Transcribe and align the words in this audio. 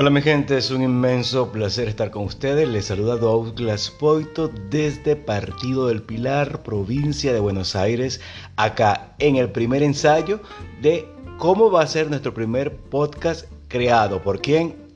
Hola 0.00 0.10
mi 0.10 0.22
gente, 0.22 0.56
es 0.56 0.70
un 0.70 0.80
inmenso 0.80 1.50
placer 1.50 1.88
estar 1.88 2.12
con 2.12 2.22
ustedes. 2.22 2.68
Les 2.68 2.84
saluda 2.84 3.16
Douglas 3.16 3.90
Poito 3.90 4.46
desde 4.46 5.16
Partido 5.16 5.88
del 5.88 6.04
Pilar, 6.04 6.62
provincia 6.62 7.32
de 7.32 7.40
Buenos 7.40 7.74
Aires, 7.74 8.20
acá 8.54 9.16
en 9.18 9.34
el 9.34 9.50
primer 9.50 9.82
ensayo 9.82 10.38
de 10.80 11.08
cómo 11.36 11.72
va 11.72 11.82
a 11.82 11.88
ser 11.88 12.10
nuestro 12.10 12.32
primer 12.32 12.76
podcast 12.76 13.46
creado. 13.66 14.22
¿Por 14.22 14.40
quién? 14.40 14.87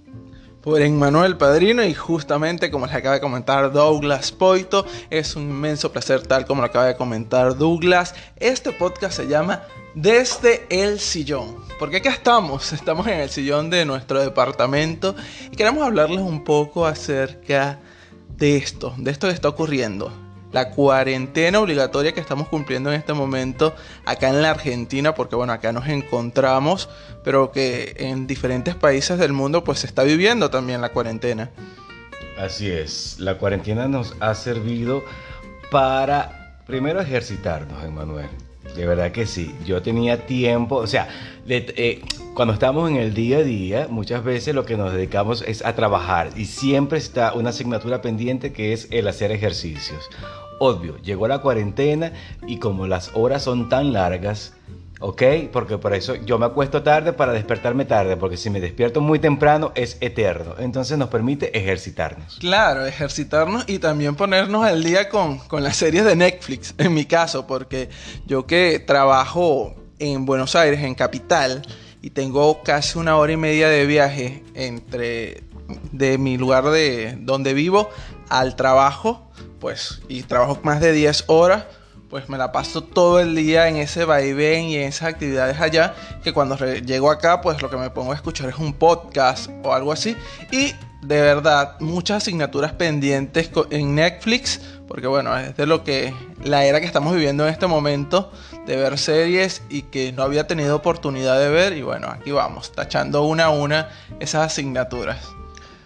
Por 0.62 0.80
Emmanuel 0.80 1.36
Padrino 1.36 1.82
y 1.82 1.92
justamente 1.92 2.70
como 2.70 2.86
les 2.86 2.94
acaba 2.94 3.16
de 3.16 3.20
comentar 3.20 3.72
Douglas 3.72 4.30
Poito, 4.30 4.86
es 5.10 5.34
un 5.34 5.50
inmenso 5.50 5.90
placer 5.90 6.24
tal 6.24 6.46
como 6.46 6.60
lo 6.60 6.68
acaba 6.68 6.86
de 6.86 6.94
comentar 6.94 7.58
Douglas. 7.58 8.14
Este 8.36 8.70
podcast 8.70 9.16
se 9.16 9.26
llama 9.26 9.62
Desde 9.96 10.64
el 10.70 11.00
Sillón. 11.00 11.56
Porque 11.80 11.96
acá 11.96 12.10
estamos, 12.10 12.72
estamos 12.74 13.08
en 13.08 13.18
el 13.18 13.28
sillón 13.28 13.70
de 13.70 13.84
nuestro 13.84 14.20
departamento 14.20 15.16
y 15.50 15.56
queremos 15.56 15.84
hablarles 15.84 16.20
un 16.20 16.44
poco 16.44 16.86
acerca 16.86 17.80
de 18.36 18.56
esto, 18.56 18.94
de 18.98 19.10
esto 19.10 19.26
que 19.26 19.34
está 19.34 19.48
ocurriendo. 19.48 20.12
La 20.52 20.70
cuarentena 20.70 21.60
obligatoria 21.60 22.12
que 22.12 22.20
estamos 22.20 22.48
cumpliendo 22.48 22.92
en 22.92 22.98
este 22.98 23.14
momento 23.14 23.74
acá 24.04 24.28
en 24.28 24.42
la 24.42 24.50
Argentina, 24.50 25.14
porque 25.14 25.34
bueno, 25.34 25.52
acá 25.52 25.72
nos 25.72 25.88
encontramos, 25.88 26.88
pero 27.24 27.52
que 27.52 27.94
en 27.98 28.26
diferentes 28.26 28.74
países 28.74 29.18
del 29.18 29.32
mundo 29.32 29.64
pues 29.64 29.80
se 29.80 29.86
está 29.86 30.02
viviendo 30.02 30.50
también 30.50 30.80
la 30.80 30.90
cuarentena. 30.90 31.50
Así 32.38 32.70
es, 32.70 33.16
la 33.18 33.38
cuarentena 33.38 33.88
nos 33.88 34.14
ha 34.20 34.34
servido 34.34 35.02
para 35.70 36.60
primero 36.66 37.00
ejercitarnos, 37.00 37.82
Emanuel. 37.84 38.28
De 38.76 38.86
verdad 38.86 39.12
que 39.12 39.26
sí. 39.26 39.54
Yo 39.66 39.82
tenía 39.82 40.26
tiempo, 40.26 40.76
o 40.76 40.86
sea, 40.86 41.08
eh, 41.48 42.00
cuando 42.34 42.54
estamos 42.54 42.88
en 42.90 42.96
el 42.96 43.12
día 43.12 43.38
a 43.38 43.42
día, 43.42 43.86
muchas 43.90 44.24
veces 44.24 44.54
lo 44.54 44.64
que 44.64 44.76
nos 44.76 44.92
dedicamos 44.92 45.42
es 45.46 45.64
a 45.64 45.74
trabajar 45.74 46.30
y 46.36 46.46
siempre 46.46 46.98
está 46.98 47.34
una 47.34 47.50
asignatura 47.50 48.00
pendiente 48.00 48.52
que 48.52 48.72
es 48.72 48.88
el 48.90 49.08
hacer 49.08 49.32
ejercicios. 49.32 50.08
Obvio, 50.58 50.96
llegó 50.98 51.28
la 51.28 51.40
cuarentena 51.40 52.12
y 52.46 52.58
como 52.58 52.86
las 52.86 53.10
horas 53.14 53.42
son 53.42 53.68
tan 53.68 53.92
largas, 53.92 54.54
¿ok? 55.02 55.22
Porque 55.52 55.78
por 55.78 55.92
eso 55.94 56.14
yo 56.14 56.38
me 56.38 56.46
acuesto 56.46 56.82
tarde 56.82 57.12
para 57.12 57.32
despertarme 57.32 57.84
tarde, 57.84 58.16
porque 58.16 58.36
si 58.36 58.48
me 58.50 58.60
despierto 58.60 59.00
muy 59.00 59.18
temprano 59.18 59.72
es 59.74 59.98
eterno. 60.00 60.54
Entonces 60.58 60.96
nos 60.96 61.08
permite 61.08 61.56
ejercitarnos. 61.58 62.38
Claro, 62.38 62.86
ejercitarnos 62.86 63.64
y 63.66 63.78
también 63.78 64.14
ponernos 64.14 64.64
al 64.64 64.82
día 64.82 65.08
con, 65.08 65.38
con 65.38 65.62
las 65.62 65.76
series 65.76 66.04
de 66.04 66.16
Netflix, 66.16 66.74
en 66.78 66.94
mi 66.94 67.04
caso, 67.04 67.46
porque 67.46 67.90
yo 68.26 68.46
que 68.46 68.78
trabajo 68.78 69.74
en 69.98 70.24
Buenos 70.24 70.54
Aires, 70.56 70.80
en 70.80 70.94
Capital, 70.94 71.62
y 72.00 72.10
tengo 72.10 72.62
casi 72.62 72.98
una 72.98 73.16
hora 73.16 73.32
y 73.32 73.36
media 73.36 73.68
de 73.68 73.86
viaje 73.86 74.42
entre 74.54 75.44
de 75.92 76.18
mi 76.18 76.36
lugar 76.36 76.64
de 76.70 77.16
donde 77.20 77.54
vivo 77.54 77.90
al 78.28 78.56
trabajo, 78.56 79.30
pues, 79.60 80.02
y 80.08 80.22
trabajo 80.22 80.58
más 80.62 80.80
de 80.80 80.92
10 80.92 81.24
horas 81.28 81.64
pues 82.12 82.28
me 82.28 82.36
la 82.36 82.52
paso 82.52 82.82
todo 82.82 83.20
el 83.20 83.34
día 83.34 83.68
en 83.68 83.78
ese 83.78 84.04
vaivén 84.04 84.66
y 84.66 84.76
en 84.76 84.82
esas 84.82 85.08
actividades 85.08 85.58
allá, 85.58 85.94
que 86.22 86.34
cuando 86.34 86.58
llego 86.58 87.10
acá, 87.10 87.40
pues 87.40 87.62
lo 87.62 87.70
que 87.70 87.78
me 87.78 87.88
pongo 87.88 88.12
a 88.12 88.14
escuchar 88.14 88.50
es 88.50 88.58
un 88.58 88.74
podcast 88.74 89.48
o 89.62 89.72
algo 89.72 89.92
así. 89.92 90.14
Y 90.50 90.74
de 91.00 91.22
verdad, 91.22 91.80
muchas 91.80 92.18
asignaturas 92.18 92.74
pendientes 92.74 93.50
en 93.70 93.94
Netflix, 93.94 94.60
porque 94.86 95.06
bueno, 95.06 95.34
es 95.38 95.56
de 95.56 95.64
lo 95.64 95.84
que 95.84 96.12
la 96.44 96.66
era 96.66 96.80
que 96.80 96.86
estamos 96.86 97.14
viviendo 97.14 97.46
en 97.46 97.50
este 97.50 97.66
momento, 97.66 98.30
de 98.66 98.76
ver 98.76 98.98
series 98.98 99.62
y 99.70 99.80
que 99.84 100.12
no 100.12 100.22
había 100.22 100.46
tenido 100.46 100.76
oportunidad 100.76 101.40
de 101.40 101.48
ver. 101.48 101.72
Y 101.72 101.80
bueno, 101.80 102.08
aquí 102.08 102.30
vamos, 102.30 102.72
tachando 102.72 103.22
una 103.22 103.46
a 103.46 103.50
una 103.50 103.88
esas 104.20 104.48
asignaturas. 104.52 105.30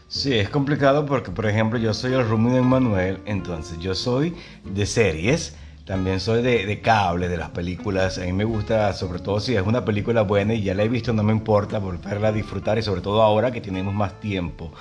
Sí, 0.08 0.34
es 0.34 0.48
complicado 0.48 1.06
porque, 1.06 1.30
por 1.30 1.46
ejemplo, 1.46 1.78
yo 1.78 1.94
soy 1.94 2.14
el 2.14 2.28
roomie 2.28 2.52
de 2.52 2.62
Manuel, 2.62 3.20
entonces 3.26 3.78
yo 3.78 3.94
soy 3.94 4.34
de 4.64 4.86
series 4.86 5.54
también 5.86 6.18
soy 6.18 6.42
de, 6.42 6.80
cable, 6.80 7.28
de 7.28 7.36
las 7.36 7.50
películas. 7.50 8.18
A 8.18 8.22
mí 8.22 8.32
me 8.32 8.42
gusta, 8.42 8.92
sobre 8.92 9.20
todo 9.20 9.38
si 9.38 9.54
es 9.54 9.62
una 9.62 9.84
película 9.84 10.22
buena 10.22 10.52
y 10.52 10.62
ya 10.62 10.74
la 10.74 10.82
he 10.82 10.88
visto, 10.88 11.12
no 11.12 11.22
me 11.22 11.32
importa 11.32 11.78
volverla 11.78 12.28
a 12.28 12.32
disfrutar 12.32 12.76
y 12.76 12.82
sobre 12.82 13.00
todo 13.00 13.22
ahora 13.22 13.52
que 13.52 13.60
tenemos 13.60 13.94
más 13.94 14.18
tiempo. 14.18 14.72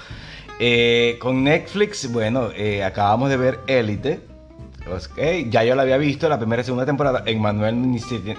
Eh, 0.60 1.18
con 1.22 1.44
Netflix, 1.44 2.12
bueno, 2.12 2.50
eh, 2.56 2.84
acabamos 2.84 3.30
de 3.30 3.38
ver 3.38 3.60
Élite. 3.68 4.20
ya 5.52 5.64
yo 5.64 5.76
la 5.76 5.84
había 5.84 5.98
visto 5.98 6.28
la 6.28 6.40
primera 6.40 6.64
y 6.64 6.66
segunda 6.66 6.88
temporada. 6.88 7.22
Emmanuel 7.28 7.76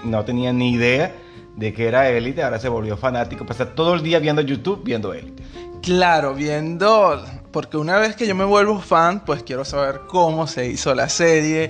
no 0.03 0.25
tenía 0.25 0.51
ni 0.51 0.73
idea 0.73 1.15
de 1.55 1.73
que 1.73 1.87
era 1.87 2.09
Élite, 2.09 2.43
ahora 2.43 2.59
se 2.59 2.67
volvió 2.67 2.97
fanático. 2.97 3.45
Pasa 3.45 3.73
todo 3.75 3.93
el 3.93 4.03
día 4.03 4.19
viendo 4.19 4.41
YouTube, 4.41 4.83
viendo 4.83 5.13
Élite. 5.13 5.41
Claro, 5.81 6.33
viendo, 6.33 7.23
porque 7.53 7.77
una 7.77 7.97
vez 7.97 8.17
que 8.17 8.27
yo 8.27 8.35
me 8.35 8.43
vuelvo 8.43 8.81
fan, 8.81 9.23
pues 9.23 9.41
quiero 9.43 9.63
saber 9.63 10.01
cómo 10.09 10.47
se 10.47 10.67
hizo 10.67 10.93
la 10.93 11.07
serie, 11.07 11.69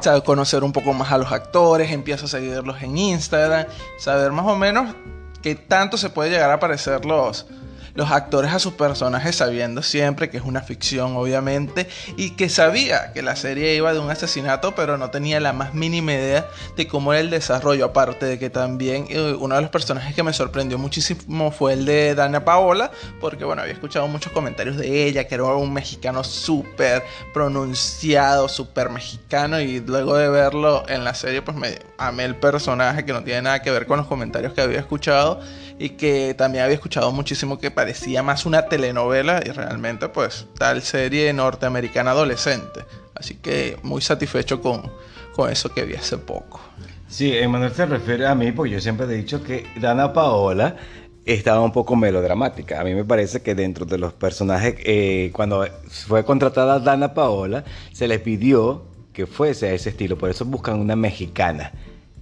saber 0.00 0.22
conocer 0.22 0.64
un 0.64 0.72
poco 0.72 0.92
más 0.92 1.12
a 1.12 1.18
los 1.18 1.32
actores, 1.32 1.90
empiezo 1.90 2.26
a 2.26 2.28
seguirlos 2.28 2.82
en 2.82 2.96
Instagram, 2.96 3.66
saber 3.98 4.32
más 4.32 4.46
o 4.46 4.56
menos 4.56 4.94
qué 5.42 5.54
tanto 5.54 5.96
se 5.96 6.10
puede 6.10 6.30
llegar 6.30 6.50
a 6.50 6.58
parecer 6.58 7.04
los, 7.04 7.46
los 7.94 8.10
actores 8.10 8.52
a 8.52 8.58
sus 8.58 8.74
personajes 8.74 9.36
sabiendo 9.36 9.82
siempre 9.82 10.30
que 10.30 10.36
es 10.36 10.44
una 10.44 10.62
ficción 10.62 11.16
obviamente 11.16 11.88
y 12.16 12.30
que 12.30 12.48
sabía 12.48 13.12
que 13.12 13.22
la 13.22 13.36
serie 13.36 13.74
iba 13.74 13.92
de 13.92 14.00
un 14.00 14.10
asesinato 14.10 14.74
pero 14.74 14.98
no 14.98 15.10
tenía 15.10 15.40
la 15.40 15.52
más 15.52 15.74
mínima 15.74 16.12
idea 16.12 16.46
de 16.76 16.86
cómo 16.86 17.12
era 17.12 17.20
el 17.20 17.30
desarrollo. 17.30 17.84
Aparte 17.84 18.26
de 18.26 18.38
que 18.38 18.50
también 18.50 19.06
eh, 19.08 19.36
uno 19.38 19.54
de 19.56 19.62
los 19.62 19.70
personajes 19.70 20.14
que 20.14 20.22
me 20.22 20.32
sorprendió 20.32 20.78
muchísimo 20.78 21.50
fue 21.50 21.74
el 21.74 21.84
de 21.84 22.14
Dana 22.14 22.44
Paola 22.44 22.90
porque 23.20 23.44
bueno 23.44 23.62
había 23.62 23.74
escuchado 23.74 24.08
muchos 24.08 24.32
comentarios 24.32 24.76
de 24.76 25.06
ella 25.06 25.26
que 25.26 25.34
era 25.34 25.44
un 25.44 25.72
mexicano 25.72 26.24
súper 26.24 27.02
pronunciado 27.32 28.48
súper 28.48 28.90
mexicano 28.90 29.60
y 29.60 29.80
luego 29.80 30.16
de 30.16 30.28
verlo 30.28 30.84
en 30.88 31.04
la 31.04 31.14
serie 31.14 31.42
pues 31.42 31.56
me 31.56 31.78
amé 31.98 32.24
el 32.24 32.36
personaje 32.36 33.04
que 33.04 33.12
no 33.12 33.22
tiene 33.22 33.42
nada 33.42 33.62
que 33.62 33.70
ver 33.70 33.86
con 33.86 33.98
los 33.98 34.06
comentarios 34.06 34.52
que 34.52 34.60
había 34.60 34.78
escuchado 34.78 35.40
y 35.78 35.90
que 35.90 36.34
también 36.34 36.64
había 36.64 36.74
escuchado 36.74 37.12
muchísimo 37.12 37.58
que 37.58 37.70
parecía 37.70 38.22
más 38.22 38.46
una 38.46 38.66
telenovela 38.66 39.40
y 39.44 39.50
realmente 39.50 40.08
pues 40.08 40.46
tal 40.58 40.82
serie 40.82 41.32
norteamericana 41.32 42.12
adolescente. 42.12 42.80
Así 43.14 43.36
que 43.36 43.78
muy 43.82 44.02
satisfecho 44.02 44.60
con, 44.60 44.90
con 45.34 45.50
eso 45.50 45.72
que 45.72 45.84
vi 45.84 45.94
hace 45.94 46.18
poco. 46.18 46.60
Sí, 47.08 47.36
Emanuel 47.36 47.72
se 47.72 47.86
refiere 47.86 48.26
a 48.26 48.34
mí 48.34 48.50
porque 48.52 48.72
yo 48.72 48.80
siempre 48.80 49.06
he 49.06 49.10
dicho 49.10 49.42
que 49.42 49.66
Dana 49.80 50.12
Paola 50.12 50.76
estaba 51.24 51.60
un 51.60 51.72
poco 51.72 51.96
melodramática. 51.96 52.80
A 52.80 52.84
mí 52.84 52.94
me 52.94 53.04
parece 53.04 53.40
que 53.40 53.54
dentro 53.54 53.86
de 53.86 53.98
los 53.98 54.12
personajes, 54.12 54.76
eh, 54.84 55.30
cuando 55.32 55.66
fue 55.88 56.24
contratada 56.24 56.80
Dana 56.80 57.14
Paola, 57.14 57.64
se 57.92 58.08
le 58.08 58.18
pidió 58.18 58.93
que 59.14 59.26
fuese 59.26 59.68
a 59.68 59.72
ese 59.72 59.88
estilo. 59.90 60.18
Por 60.18 60.28
eso 60.28 60.44
buscan 60.44 60.78
una 60.78 60.96
mexicana 60.96 61.72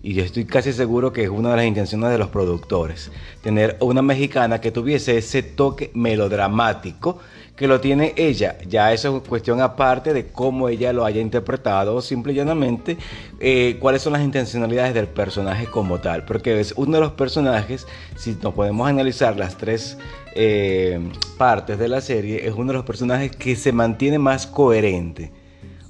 y 0.04 0.14
yo 0.14 0.25
estoy 0.25 0.44
casi 0.44 0.72
seguro 0.72 1.12
que 1.12 1.22
es 1.22 1.30
una 1.30 1.50
de 1.50 1.56
las 1.56 1.64
intenciones 1.64 2.10
de 2.10 2.19
los 2.19 2.28
productores, 2.28 3.12
tener 3.41 3.76
una 3.80 4.03
mexicana 4.03 4.60
que 4.60 4.72
tuviese 4.72 5.16
ese 5.16 5.44
toque 5.44 5.92
melodramático 5.94 7.20
que 7.54 7.69
lo 7.69 7.80
tiene 7.80 8.12
ella. 8.16 8.58
Ya 8.69 8.92
eso 8.92 9.19
es 9.19 9.28
cuestión 9.28 9.60
aparte 9.60 10.12
de 10.12 10.26
cómo 10.26 10.69
ella 10.69 10.92
lo 10.92 11.04
haya 11.04 11.20
interpretado 11.20 12.00
simple 12.00 12.32
y 12.32 12.36
llanamente 12.36 12.97
eh, 13.38 13.76
cuáles 13.78 14.03
son 14.03 14.14
las 14.14 14.22
intencionalidades 14.22 14.92
del 14.92 15.06
personaje 15.06 15.66
como 15.66 16.00
tal. 16.00 16.24
Porque 16.24 16.59
es 16.59 16.74
uno 16.76 16.94
de 16.94 17.00
los 17.00 17.12
personajes, 17.12 17.86
si 18.16 18.36
nos 18.42 18.54
podemos 18.54 18.88
analizar 18.88 19.36
las 19.36 19.56
tres 19.56 19.98
eh, 20.34 20.98
partes 21.38 21.78
de 21.78 21.86
la 21.86 22.00
serie, 22.00 22.44
es 22.44 22.54
uno 22.54 22.72
de 22.72 22.78
los 22.78 22.84
personajes 22.84 23.36
que 23.36 23.54
se 23.54 23.70
mantiene 23.70 24.19
más 24.19 24.48
coherente. 24.48 25.30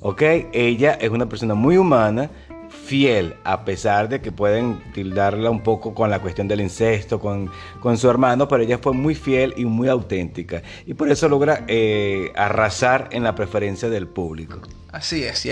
¿Ok? 0.03 0.23
Ella 0.53 0.93
es 1.01 1.11
una 1.11 1.29
persona 1.29 1.55
muy 1.55 1.77
humana, 1.77 2.31
fiel, 2.73 3.37
a 3.45 3.65
pesar 3.65 4.09
de 4.09 4.21
que 4.21 4.33
pueden 4.33 4.83
tildarla 4.93 5.51
un 5.51 5.63
poco 5.63 5.95
con 5.95 6.11
la 6.11 6.21
cuestión 6.21 6.49
del 6.49 6.61
incesto, 6.61 7.21
con, 7.21 7.51
con 7.81 7.97
su 7.97 8.09
hermano, 8.11 8.49
pero 8.49 8.63
ella 8.63 8.79
fue 8.79 8.93
muy 8.93 9.15
fiel 9.15 9.55
y 9.57 9.65
muy 9.65 9.89
auténtica. 9.89 10.63
Y 10.87 10.95
por 10.95 11.11
eso 11.11 11.29
logra 11.29 11.65
eh, 11.69 12.33
arrasar 12.35 13.09
en 13.13 13.23
la 13.23 13.35
preferencia 13.35 13.89
del 13.89 14.09
público. 14.09 14.61
Así 14.91 15.23
es, 15.23 15.47
y 15.47 15.51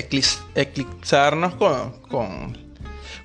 eclipsarnos 0.54 1.54
con, 1.54 1.92
con, 2.10 2.69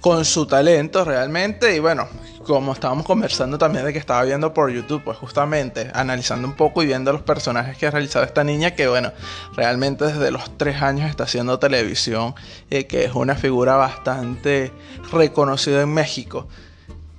con 0.06 0.24
su 0.24 0.46
talento 0.46 1.04
realmente. 1.04 1.76
Y 1.76 1.80
bueno, 1.80 2.08
como 2.46 2.74
estábamos 2.74 3.08
conversando 3.08 3.58
también 3.58 3.86
de 3.86 3.92
que 3.92 3.98
estaba 3.98 4.22
viendo 4.22 4.54
por 4.54 4.70
YouTube, 4.70 5.04
pues 5.04 5.18
justamente 5.18 5.90
analizando 5.96 6.48
un 6.48 6.54
poco 6.54 6.84
y 6.84 6.86
viendo 6.86 7.12
los 7.12 7.24
personajes 7.24 7.76
que 7.76 7.88
ha 7.88 7.90
realizado 7.90 8.24
esta 8.24 8.44
niña, 8.44 8.76
que 8.76 8.88
bueno, 8.88 9.14
realmente 9.56 10.06
desde 10.06 10.30
los 10.30 10.60
tres 10.60 10.80
años 10.84 11.10
está 11.10 11.24
haciendo 11.24 11.58
televisión, 11.58 12.36
eh, 12.70 12.86
que 12.86 13.06
es 13.06 13.16
una 13.16 13.34
figura 13.34 13.78
bastante 13.78 14.72
reconocida 15.12 15.82
en 15.82 15.90
México. 15.90 16.48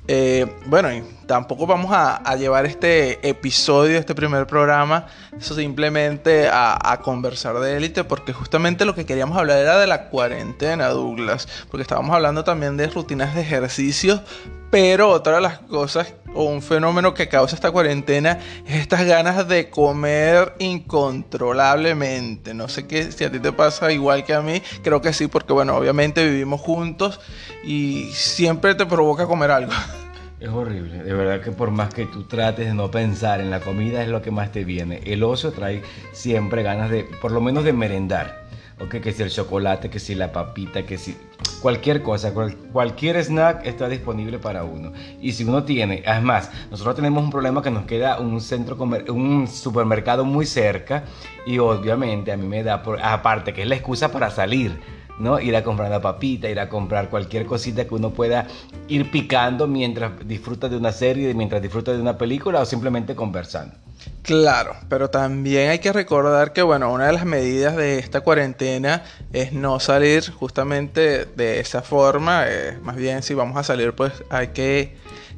Eh, 0.07 0.47
bueno, 0.67 0.93
y 0.93 1.03
tampoco 1.27 1.67
vamos 1.67 1.91
a, 1.93 2.37
llevar 2.37 2.67
este 2.67 3.29
episodio, 3.29 3.99
este 3.99 4.15
primer 4.15 4.47
programa, 4.47 5.07
simplemente 5.39 6.49
a, 6.49 6.79
a 6.93 7.01
conversar 7.01 7.59
de 7.61 7.77
élite, 7.77 8.05
porque 8.05 8.33
justamente 8.33 8.85
lo 8.85 8.95
que 8.95 9.07
queríamos 9.07 9.39
hablar 9.39 9.59
era 9.59 9.79
de 9.79 9.87
la 9.87 10.09
cuarentena, 10.09 10.89
Douglas, 10.89 11.49
porque 11.71 11.83
estábamos 11.83 12.15
hablando 12.15 12.45
también 12.45 12.77
de 12.77 12.89
rutinas 12.89 13.35
de 13.35 13.41
ejercicio, 13.41 14.23
pero 14.71 15.11
otra 15.11 15.37
de 15.37 15.41
las 15.41 15.59
cosas, 15.61 16.13
o 16.37 16.45
un 16.45 16.63
fenómeno 16.63 17.15
que 17.15 17.29
causa 17.29 17.55
esta 17.55 17.71
cuarentena 17.71 18.39
es 18.67 18.77
estas 18.77 19.05
ganas 19.07 19.49
de 19.49 19.71
comer 19.71 20.55
incontrolablemente. 20.59 22.55
No 22.55 22.69
sé 22.69 22.87
qué, 22.87 23.11
si 23.11 23.25
a 23.25 23.33
ti 23.33 23.41
te 23.41 23.53
pasa 23.53 23.91
igual 23.91 24.25
que 24.25 24.35
a 24.35 24.43
mí, 24.43 24.63
creo 24.83 25.01
que 25.01 25.13
sí, 25.13 25.27
porque 25.27 25.53
bueno, 25.53 25.75
obviamente 25.77 26.25
vivimos 26.25 26.61
juntos 26.61 27.21
y 27.65 28.11
siempre 28.13 28.75
te 28.75 28.87
provoca 28.87 29.27
comer 29.27 29.51
algo. 29.51 29.73
Es 30.39 30.51
horrible, 30.51 31.03
de 31.03 31.15
verdad 31.15 31.41
que 31.41 31.51
por 31.51 31.71
más 31.71 31.95
que 31.95 32.05
tú 32.05 32.25
trates 32.25 32.67
de 32.67 32.75
no 32.75 32.91
pensar 32.91 33.41
en 33.41 33.51
la 33.51 33.61
comida 33.61 34.03
es 34.03 34.09
lo 34.09 34.21
que 34.21 34.31
más 34.31 34.53
te 34.53 34.65
viene. 34.65 35.01
El 35.07 35.23
ocio 35.23 35.51
trae 35.51 35.83
siempre 36.13 36.63
ganas 36.63 36.91
de, 36.91 37.05
por 37.05 37.33
lo 37.33 37.41
menos 37.41 37.65
de 37.65 37.73
merendar. 37.73 38.45
Ok, 38.79 38.97
que 39.01 39.13
si 39.15 39.23
el 39.23 39.31
chocolate, 39.31 39.89
que 39.89 39.99
si 39.99 40.15
la 40.15 40.33
papita, 40.33 40.83
que 40.83 40.99
si 40.99 41.17
cualquier 41.63 42.03
cosa, 42.03 42.35
cualquier 42.71 43.17
snack 43.17 43.65
está 43.65 43.89
disponible 43.89 44.39
para 44.39 44.65
uno. 44.65 44.93
Y 45.23 45.33
si 45.33 45.45
uno 45.45 45.65
tiene, 45.65 46.03
además, 46.07 46.51
nosotros 46.71 46.97
tenemos 46.97 47.25
un 47.25 47.31
problema 47.31 47.63
que 47.63 47.71
nos 47.71 47.87
queda 47.87 48.21
un 48.21 48.43
centro, 48.43 48.77
un 48.77 49.49
supermercado 49.49 50.27
muy 50.27 50.45
cerca 50.45 51.05
y 51.47 51.57
obviamente 51.57 52.31
a 52.31 52.37
mí 52.37 52.47
me 52.47 52.63
da, 52.63 52.83
aparte 53.03 53.55
que 53.55 53.63
es 53.63 53.69
la 53.69 53.77
excusa 53.77 54.13
para 54.13 54.31
salir 54.31 54.79
¿no? 55.19 55.41
Ir 55.41 55.57
a 55.57 55.63
comprar 55.63 55.91
la 55.91 56.01
papita, 56.01 56.49
ir 56.49 56.61
a 56.61 56.69
comprar 56.69 57.09
cualquier 57.09 57.47
cosita 57.47 57.87
que 57.87 57.95
uno 57.95 58.11
pueda 58.11 58.47
ir 58.89 59.11
picando 59.11 59.67
mientras 59.67 60.13
disfruta 60.27 60.69
de 60.69 60.77
una 60.77 60.93
serie, 60.93 61.33
mientras 61.35 61.63
disfruta 61.63 61.93
de 61.93 62.01
una 62.01 62.17
película 62.19 62.61
o 62.61 62.65
simplemente 62.67 63.15
conversando. 63.15 63.75
Claro, 64.23 64.77
pero 64.89 65.09
también 65.11 65.71
hay 65.71 65.79
que 65.79 65.93
recordar 65.93 66.53
que, 66.53 66.63
bueno, 66.63 66.93
una 66.93 67.07
de 67.07 67.13
las 67.13 67.25
medidas 67.25 67.77
de 67.77 67.99
esta 67.99 68.21
cuarentena 68.21 69.05
es 69.33 69.53
no 69.53 69.81
salir 69.81 70.31
justamente 70.31 71.25
de 71.25 71.61
esa 71.61 71.83
forma. 71.83 72.45
Eh, 72.47 72.79
más 72.83 72.97
bien, 72.97 73.23
si 73.23 73.35
vamos 73.35 73.57
a 73.57 73.63
salir, 73.63 73.93
pues 73.95 74.13
hay 74.31 74.49
que 74.49 74.97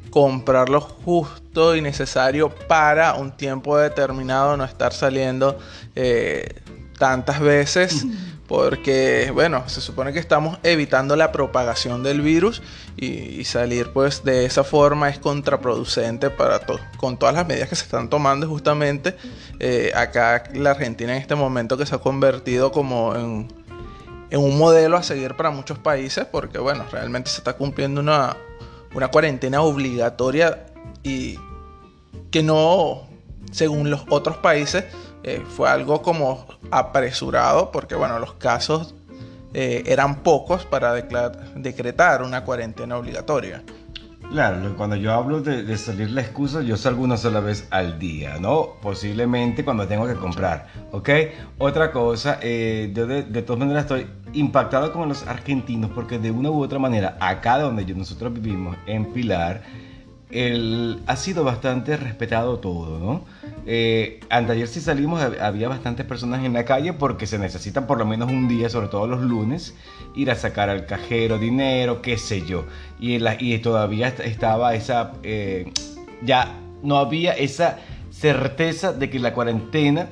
comprar 0.09 0.69
lo 0.69 0.81
justo 0.81 1.75
y 1.75 1.81
necesario 1.81 2.49
para 2.49 3.13
un 3.13 3.31
tiempo 3.31 3.77
determinado, 3.77 4.57
no 4.57 4.65
estar 4.65 4.91
saliendo 4.93 5.59
eh, 5.95 6.61
tantas 6.99 7.39
veces 7.39 8.05
porque 8.49 9.29
bueno, 9.31 9.63
se 9.69 9.79
supone 9.79 10.11
que 10.11 10.17
estamos 10.17 10.57
evitando 10.63 11.15
la 11.15 11.31
propagación 11.31 12.01
del 12.01 12.21
virus 12.21 12.63
y, 12.97 13.43
salir 13.45 13.91
pues 13.93 14.23
de 14.23 14.45
esa 14.45 14.63
forma 14.63 15.07
es 15.09 15.19
contraproducente 15.19 16.31
para 16.31 16.59
todos, 16.59 16.81
con 16.97 17.17
todas 17.17 17.35
las 17.35 17.47
medidas 17.47 17.69
que 17.69 17.75
se 17.75 17.83
están 17.83 18.09
tomando 18.09 18.47
justamente 18.47 19.15
eh, 19.59 19.91
acá 19.95 20.43
la 20.53 20.71
Argentina 20.71 21.15
en 21.15 21.21
este 21.21 21.35
momento 21.35 21.77
que 21.77 21.85
se 21.85 21.95
ha 21.95 21.99
convertido 21.99 22.71
como 22.71 23.15
en, 23.15 23.47
en, 24.31 24.39
un 24.39 24.57
modelo 24.57 24.97
a 24.97 25.03
seguir 25.03 25.35
para 25.35 25.51
muchos 25.51 25.77
países 25.77 26.25
porque 26.25 26.57
bueno, 26.57 26.85
realmente 26.91 27.29
se 27.29 27.37
está 27.37 27.53
cumpliendo 27.53 28.01
una, 28.01 28.35
una 28.95 29.09
cuarentena 29.09 29.61
obligatoria 29.61 30.65
y 31.03 31.37
que 32.31 32.43
no, 32.43 33.07
según 33.51 33.89
los 33.89 34.01
otros 34.09 34.37
países, 34.37 34.85
eh, 35.23 35.43
fue 35.55 35.69
algo 35.69 36.01
como 36.01 36.45
apresurado 36.71 37.71
porque 37.71 37.95
bueno, 37.95 38.19
los 38.19 38.33
casos 38.33 38.95
eh, 39.53 39.83
eran 39.87 40.17
pocos 40.23 40.65
para 40.65 40.93
decretar 40.93 42.21
una 42.21 42.43
cuarentena 42.43 42.97
obligatoria. 42.97 43.63
Claro, 44.31 44.75
cuando 44.77 44.95
yo 44.95 45.11
hablo 45.11 45.41
de, 45.41 45.75
salir 45.75 46.11
la 46.11 46.21
excusa, 46.21 46.61
yo 46.61 46.77
salgo 46.77 47.03
una 47.03 47.17
sola 47.17 47.39
vez 47.39 47.67
al 47.71 47.97
día, 47.97 48.37
¿no? 48.39 48.75
Posiblemente 48.79 49.65
cuando 49.65 49.87
tengo 49.87 50.05
que 50.05 50.13
comprar, 50.13 50.67
¿ok? 50.91 51.09
Otra 51.57 51.91
cosa, 51.91 52.37
eh, 52.43 52.91
yo 52.93 53.07
de, 53.07 53.23
todas 53.41 53.59
maneras 53.59 53.85
estoy 53.85 54.05
impactado 54.33 54.93
con 54.93 55.09
los 55.09 55.25
argentinos 55.25 55.89
porque 55.95 56.19
de 56.19 56.29
una 56.29 56.51
u 56.51 56.61
otra 56.61 56.77
manera, 56.77 57.17
acá 57.19 57.57
donde 57.57 57.83
nosotros 57.95 58.31
vivimos, 58.31 58.77
en 58.85 59.11
Pilar, 59.11 59.63
el, 60.31 60.99
ha 61.07 61.15
sido 61.15 61.43
bastante 61.43 61.97
respetado 61.97 62.59
todo, 62.59 62.99
¿no? 62.99 63.25
Eh, 63.65 64.19
anteayer 64.29 64.67
si 64.67 64.79
salimos 64.79 65.21
había 65.21 65.67
bastantes 65.67 66.05
personas 66.05 66.45
en 66.45 66.53
la 66.53 66.65
calle 66.65 66.93
porque 66.93 67.25
se 67.27 67.39
necesitan 67.39 67.87
por 67.87 67.97
lo 67.97 68.05
menos 68.05 68.29
un 68.29 68.47
día, 68.47 68.69
sobre 68.69 68.87
todo 68.87 69.07
los 69.07 69.21
lunes, 69.21 69.75
ir 70.15 70.29
a 70.29 70.35
sacar 70.35 70.69
al 70.69 70.85
cajero 70.85 71.39
dinero, 71.39 72.01
qué 72.01 72.17
sé 72.17 72.45
yo. 72.45 72.65
Y, 72.99 73.19
y 73.39 73.59
todavía 73.59 74.09
estaba 74.09 74.75
esa, 74.75 75.13
eh, 75.23 75.71
ya 76.21 76.55
no 76.83 76.97
había 76.97 77.33
esa 77.33 77.79
certeza 78.11 78.93
de 78.93 79.09
que 79.09 79.19
la 79.19 79.33
cuarentena 79.33 80.09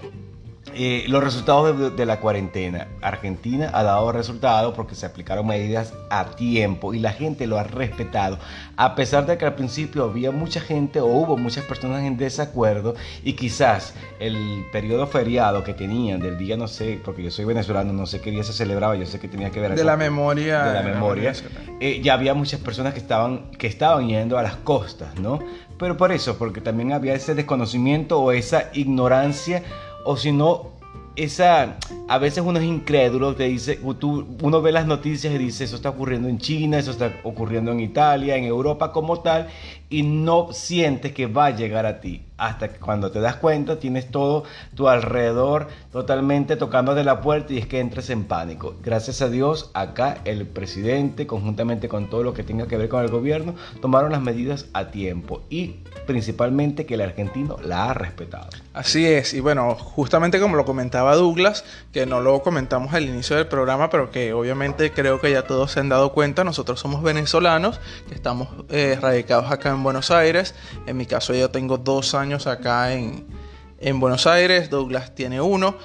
eh, 0.79 1.05
los 1.07 1.23
resultados 1.23 1.95
de, 1.95 2.05
la 2.05 2.19
cuarentena. 2.19 2.87
Argentina 3.01 3.71
ha 3.73 3.81
dado 3.81 4.11
resultados 4.11 4.75
porque 4.75 4.93
se 4.93 5.07
aplicaron 5.07 5.47
medidas 5.47 5.91
a 6.11 6.25
tiempo 6.35 6.93
y 6.93 6.99
la 6.99 7.13
gente 7.13 7.47
lo 7.47 7.57
ha 7.57 7.63
respetado. 7.63 8.37
A 8.75 8.93
pesar 8.93 9.25
de 9.25 9.39
que 9.39 9.45
al 9.45 9.55
principio 9.55 10.03
había 10.03 10.29
mucha 10.29 10.61
gente 10.61 11.01
o 11.01 11.07
hubo 11.07 11.35
muchas 11.35 11.65
personas 11.65 12.03
en 12.03 12.15
desacuerdo 12.15 12.93
y 13.23 13.33
quizás 13.33 13.95
el 14.19 14.67
periodo 14.71 15.07
feriado 15.07 15.63
que 15.63 15.73
tenían 15.73 16.19
del 16.19 16.37
día, 16.37 16.55
no 16.57 16.67
sé, 16.67 17.01
porque 17.03 17.23
yo 17.23 17.31
soy 17.31 17.45
venezolano, 17.45 17.91
no 17.91 18.05
sé 18.05 18.21
qué 18.21 18.29
día 18.29 18.43
se 18.43 18.53
celebraba, 18.53 18.95
yo 18.95 19.07
sé 19.07 19.19
que 19.19 19.27
tenía 19.27 19.49
que 19.49 19.59
ver... 19.59 19.73
De 19.73 19.83
la 19.83 19.97
memoria. 19.97 20.63
De 20.63 20.73
la 20.75 20.83
memoria. 20.83 21.33
Eh, 21.79 22.01
ya 22.03 22.13
había 22.13 22.35
muchas 22.35 22.59
personas 22.59 22.93
que 22.93 22.99
estaban, 22.99 23.49
que 23.57 23.65
estaban 23.65 24.07
yendo 24.07 24.37
a 24.37 24.43
las 24.43 24.57
costas, 24.57 25.19
¿no? 25.19 25.39
Pero 25.79 25.97
por 25.97 26.11
eso, 26.11 26.37
porque 26.37 26.61
también 26.61 26.91
había 26.91 27.13
ese 27.13 27.35
desconocimiento 27.35 28.19
o 28.19 28.31
esa 28.31 28.69
ignorancia 28.73 29.63
o 30.07 30.15
si 30.15 30.31
no, 30.31 30.67
esa, 31.17 31.75
a 32.07 32.17
veces 32.17 32.41
uno 32.45 32.59
es 32.59 32.65
incrédulo, 32.65 33.35
te 33.35 33.43
dice, 33.43 33.77
tú, 33.99 34.25
uno 34.41 34.61
ve 34.61 34.71
las 34.71 34.87
noticias 34.87 35.33
y 35.33 35.37
dice, 35.37 35.65
eso 35.65 35.75
está 35.75 35.89
ocurriendo 35.89 36.29
en 36.29 36.37
China, 36.37 36.79
eso 36.79 36.91
está 36.91 37.11
ocurriendo 37.23 37.73
en 37.73 37.81
Italia, 37.81 38.37
en 38.37 38.45
Europa 38.45 38.93
como 38.93 39.19
tal, 39.19 39.49
y 39.89 40.03
no 40.03 40.53
sientes 40.53 41.11
que 41.11 41.27
va 41.27 41.47
a 41.47 41.55
llegar 41.57 41.85
a 41.85 41.99
ti. 41.99 42.21
Hasta 42.37 42.67
que 42.67 42.79
cuando 42.79 43.11
te 43.11 43.19
das 43.19 43.37
cuenta 43.37 43.79
tienes 43.79 44.11
todo 44.11 44.43
tu 44.75 44.89
alrededor 44.89 45.67
totalmente 45.91 46.57
tocando 46.57 46.93
de 46.93 47.03
la 47.03 47.21
puerta 47.21 47.53
y 47.53 47.57
es 47.57 47.67
que 47.67 47.79
entres 47.79 48.09
en 48.09 48.25
pánico. 48.25 48.75
Gracias 48.83 49.21
a 49.21 49.29
Dios, 49.29 49.71
acá 49.73 50.17
el 50.25 50.45
presidente, 50.45 51.25
conjuntamente 51.25 51.87
con 51.87 52.09
todo 52.09 52.23
lo 52.23 52.33
que 52.33 52.43
tenga 52.43 52.67
que 52.67 52.77
ver 52.77 52.89
con 52.89 53.03
el 53.03 53.09
gobierno, 53.09 53.55
tomaron 53.81 54.11
las 54.11 54.21
medidas 54.21 54.67
a 54.73 54.87
tiempo 54.87 55.43
y 55.49 55.77
principalmente 56.05 56.85
que 56.85 56.95
el 56.95 57.01
argentino 57.01 57.57
la 57.63 57.89
ha 57.89 57.93
respetado. 57.93 58.49
Así 58.73 59.05
es, 59.05 59.33
y 59.33 59.39
bueno, 59.39 59.73
justamente 59.75 60.39
como 60.39 60.55
lo 60.55 60.65
comentaba 60.65 61.15
Douglas, 61.15 61.63
que 61.91 62.05
no 62.05 62.19
lo 62.21 62.41
comentamos 62.43 62.93
al 62.93 63.05
inicio 63.05 63.35
del 63.35 63.47
programa, 63.47 63.89
pero 63.89 64.11
que 64.11 64.33
obviamente 64.33 64.91
creo 64.91 65.19
que 65.19 65.31
ya 65.31 65.43
todos 65.43 65.71
se 65.71 65.79
han 65.79 65.89
dado 65.89 66.13
cuenta, 66.13 66.43
nosotros 66.43 66.79
somos 66.79 67.01
venezolanos, 67.01 67.79
que 68.07 68.13
estamos 68.13 68.49
eh, 68.69 68.97
radicados 69.01 69.51
acá 69.51 69.69
en 69.69 69.77
en 69.77 69.83
Buenos 69.83 70.11
Aires. 70.11 70.55
En 70.85 70.97
mi 70.97 71.05
caso 71.05 71.33
yo 71.33 71.49
tengo 71.49 71.77
dos 71.77 72.13
años 72.13 72.26
acá 72.47 72.93
en, 72.93 73.25
en 73.79 73.99
Buenos 73.99 74.27
Aires, 74.27 74.69
Douglas 74.69 75.15
tiene 75.15 75.41
uno. 75.41 75.75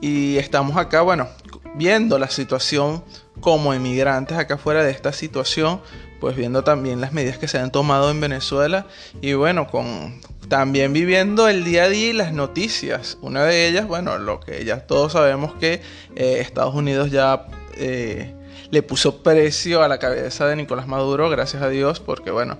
Y 0.00 0.36
estamos 0.38 0.76
acá, 0.76 1.02
bueno, 1.02 1.28
viendo 1.74 2.18
la 2.18 2.28
situación 2.28 3.04
como 3.40 3.74
emigrantes 3.74 4.36
acá 4.36 4.58
fuera 4.58 4.82
de 4.82 4.90
esta 4.90 5.12
situación, 5.12 5.80
pues 6.20 6.36
viendo 6.36 6.64
también 6.64 7.00
las 7.00 7.12
medidas 7.12 7.38
que 7.38 7.48
se 7.48 7.58
han 7.58 7.70
tomado 7.70 8.10
en 8.10 8.20
Venezuela 8.20 8.86
y 9.20 9.34
bueno, 9.34 9.66
con 9.68 10.20
también 10.48 10.92
viviendo 10.92 11.48
el 11.48 11.64
día 11.64 11.84
a 11.84 11.88
día 11.88 12.10
y 12.10 12.12
las 12.12 12.32
noticias. 12.32 13.18
Una 13.22 13.44
de 13.44 13.68
ellas, 13.68 13.86
bueno, 13.86 14.18
lo 14.18 14.40
que 14.40 14.64
ya 14.64 14.86
todos 14.86 15.12
sabemos 15.12 15.54
que 15.54 15.82
eh, 16.14 16.38
Estados 16.40 16.74
Unidos 16.74 17.10
ya 17.10 17.46
eh, 17.76 18.34
le 18.72 18.82
puso 18.82 19.22
precio 19.22 19.82
a 19.82 19.88
la 19.88 19.98
cabeza 19.98 20.46
de 20.46 20.56
Nicolás 20.56 20.88
Maduro, 20.88 21.28
gracias 21.28 21.62
a 21.62 21.68
Dios, 21.68 22.00
porque 22.00 22.30
bueno, 22.30 22.56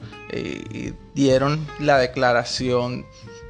dieron 1.15 1.67
la 1.81 1.97
declaración 1.97 3.07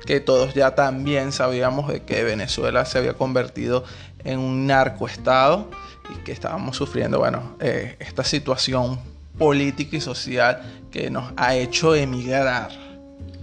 que 0.07 0.21
todos 0.21 0.55
ya 0.55 0.77
también 0.77 1.33
sabíamos 1.33 1.89
de 1.89 2.05
que 2.05 2.23
Venezuela 2.23 2.85
se 2.85 2.99
había 2.99 3.15
convertido 3.15 3.83
en 4.23 4.39
un 4.39 4.69
narcoestado 4.69 5.71
y 6.15 6.23
que 6.23 6.31
estábamos 6.31 6.77
sufriendo, 6.77 7.19
bueno, 7.19 7.57
eh, 7.59 7.97
esta 7.99 8.23
situación 8.23 9.01
política 9.39 9.97
y 9.97 10.01
social 10.01 10.63
que 10.93 11.11
nos 11.11 11.33
ha 11.37 11.57
hecho 11.57 11.97
emigrar. 11.97 12.71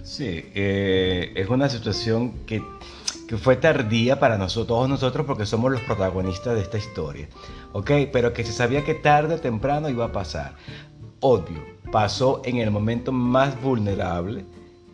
Sí, 0.02 0.46
eh, 0.54 1.32
es 1.36 1.46
una 1.50 1.68
situación 1.68 2.32
que, 2.46 2.62
que 3.28 3.36
fue 3.36 3.56
tardía 3.56 4.18
para 4.18 4.38
nosotros, 4.38 4.68
todos 4.68 4.88
nosotros 4.88 5.26
porque 5.26 5.46
somos 5.46 5.70
los 5.70 5.80
protagonistas 5.82 6.54
de 6.54 6.62
esta 6.62 6.78
historia. 6.78 7.28
¿ok? 7.72 7.90
Pero 8.12 8.32
que 8.32 8.44
se 8.44 8.52
sabía 8.52 8.84
que 8.84 8.94
tarde 8.94 9.34
o 9.34 9.40
temprano 9.40 9.88
iba 9.88 10.06
a 10.06 10.12
pasar. 10.12 10.56
Obvio, 11.20 11.62
pasó 11.92 12.42
en 12.44 12.56
el 12.58 12.70
momento 12.70 13.12
más 13.12 13.60
vulnerable, 13.60 14.44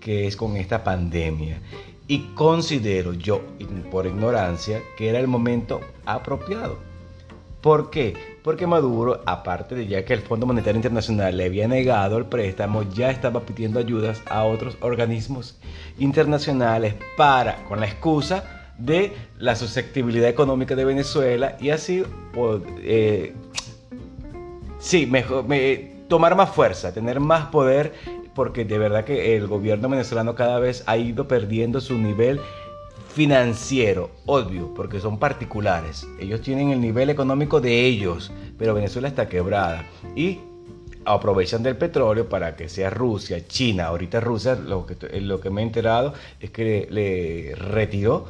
que 0.00 0.26
es 0.26 0.36
con 0.36 0.56
esta 0.56 0.82
pandemia. 0.84 1.60
Y 2.08 2.20
considero 2.34 3.12
yo, 3.14 3.42
por 3.90 4.06
ignorancia, 4.06 4.80
que 4.96 5.08
era 5.08 5.18
el 5.18 5.26
momento 5.26 5.80
apropiado. 6.04 6.78
¿Por 7.66 7.90
qué? 7.90 8.14
Porque 8.44 8.64
Maduro, 8.64 9.22
aparte 9.26 9.74
de 9.74 9.88
ya 9.88 10.04
que 10.04 10.12
el 10.12 10.20
Fondo 10.20 10.46
Monetario 10.46 10.76
Internacional 10.76 11.36
le 11.36 11.46
había 11.46 11.66
negado 11.66 12.16
el 12.16 12.26
préstamo, 12.26 12.84
ya 12.84 13.10
estaba 13.10 13.40
pidiendo 13.40 13.80
ayudas 13.80 14.22
a 14.26 14.44
otros 14.44 14.76
organismos 14.82 15.58
internacionales 15.98 16.94
para, 17.16 17.64
con 17.64 17.80
la 17.80 17.86
excusa 17.86 18.70
de 18.78 19.14
la 19.38 19.56
susceptibilidad 19.56 20.28
económica 20.28 20.76
de 20.76 20.84
Venezuela 20.84 21.56
y 21.58 21.70
así, 21.70 22.04
eh, 22.84 23.34
sí, 24.78 25.06
mejor, 25.06 25.44
tomar 26.06 26.36
más 26.36 26.50
fuerza, 26.50 26.94
tener 26.94 27.18
más 27.18 27.46
poder 27.46 27.94
porque 28.36 28.64
de 28.64 28.78
verdad 28.78 29.04
que 29.04 29.34
el 29.34 29.48
gobierno 29.48 29.88
venezolano 29.88 30.36
cada 30.36 30.60
vez 30.60 30.84
ha 30.86 30.98
ido 30.98 31.26
perdiendo 31.26 31.80
su 31.80 31.98
nivel 31.98 32.38
financiero, 33.16 34.10
obvio, 34.26 34.74
porque 34.74 35.00
son 35.00 35.18
particulares. 35.18 36.06
Ellos 36.20 36.42
tienen 36.42 36.68
el 36.68 36.82
nivel 36.82 37.08
económico 37.08 37.62
de 37.62 37.86
ellos, 37.86 38.30
pero 38.58 38.74
Venezuela 38.74 39.08
está 39.08 39.26
quebrada. 39.26 39.86
Y 40.14 40.40
aprovechan 41.06 41.62
del 41.62 41.78
petróleo 41.78 42.28
para 42.28 42.56
que 42.56 42.68
sea 42.68 42.90
Rusia, 42.90 43.46
China, 43.46 43.86
ahorita 43.86 44.20
Rusia, 44.20 44.54
lo 44.54 44.84
que, 44.84 45.18
lo 45.22 45.40
que 45.40 45.48
me 45.48 45.62
he 45.62 45.64
enterado 45.64 46.12
es 46.40 46.50
que 46.50 46.86
le, 46.90 47.54
retiró, 47.54 48.26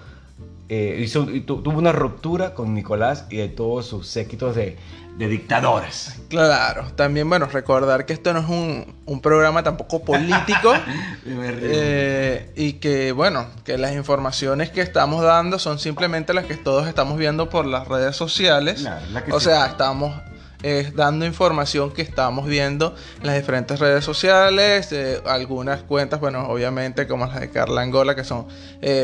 eh, 0.69 1.01
hizo, 1.01 1.27
tuvo 1.45 1.79
una 1.79 1.93
ruptura 1.93 2.55
con 2.55 2.75
Nicolás 2.75 3.27
y 3.31 3.37
de 3.37 3.49
todos 3.49 3.87
sus 3.87 4.09
séquitos 4.09 4.57
de, 4.57 4.77
de 5.17 5.29
dictadores. 5.29 6.21
Claro, 6.29 6.89
también 6.95 7.29
bueno, 7.29 7.47
recordar 7.47 8.05
que 8.05 8.13
esto 8.13 8.33
no 8.33 8.41
es 8.41 8.49
un, 8.49 9.21
programa 9.21 9.63
tampoco 9.63 10.05
político 10.05 10.75
eh, 11.27 12.53
y 12.55 12.75
que 12.75 13.13
bueno, 13.13 13.47
que 13.65 13.79
las 13.79 13.95
informaciones 13.95 14.71
que 14.71 14.83
estamos 14.83 15.23
dando 15.23 15.59
son 15.59 15.79
simplemente 15.79 16.35
las 16.35 16.45
que 16.45 16.57
todos 16.57 16.87
estamos 16.87 17.17
viendo 17.17 17.49
por 17.49 17.65
las 17.65 17.89
redes 17.89 18.15
sociales. 18.15 18.87
o 19.31 19.41
sea, 19.41 19.67
estamos 19.67 20.15
eh, 20.63 20.93
dando 20.95 21.27
información 21.27 21.93
que 21.93 22.03
estamos 22.03 22.47
viendo 22.47 22.95
en 23.21 23.27
las 23.27 23.37
diferentes 23.37 23.79
redes 23.79 24.05
sociales, 24.05 24.91
eh, 24.93 25.21
algunas 25.27 25.83
cuentas, 25.83 26.21
bueno, 26.21 26.47
obviamente 26.49 27.07
como 27.07 27.27
las 27.27 27.41
de 27.41 27.51
Carla 27.51 27.83
Angola, 27.83 28.15
que 28.15 28.25
son 28.25 28.47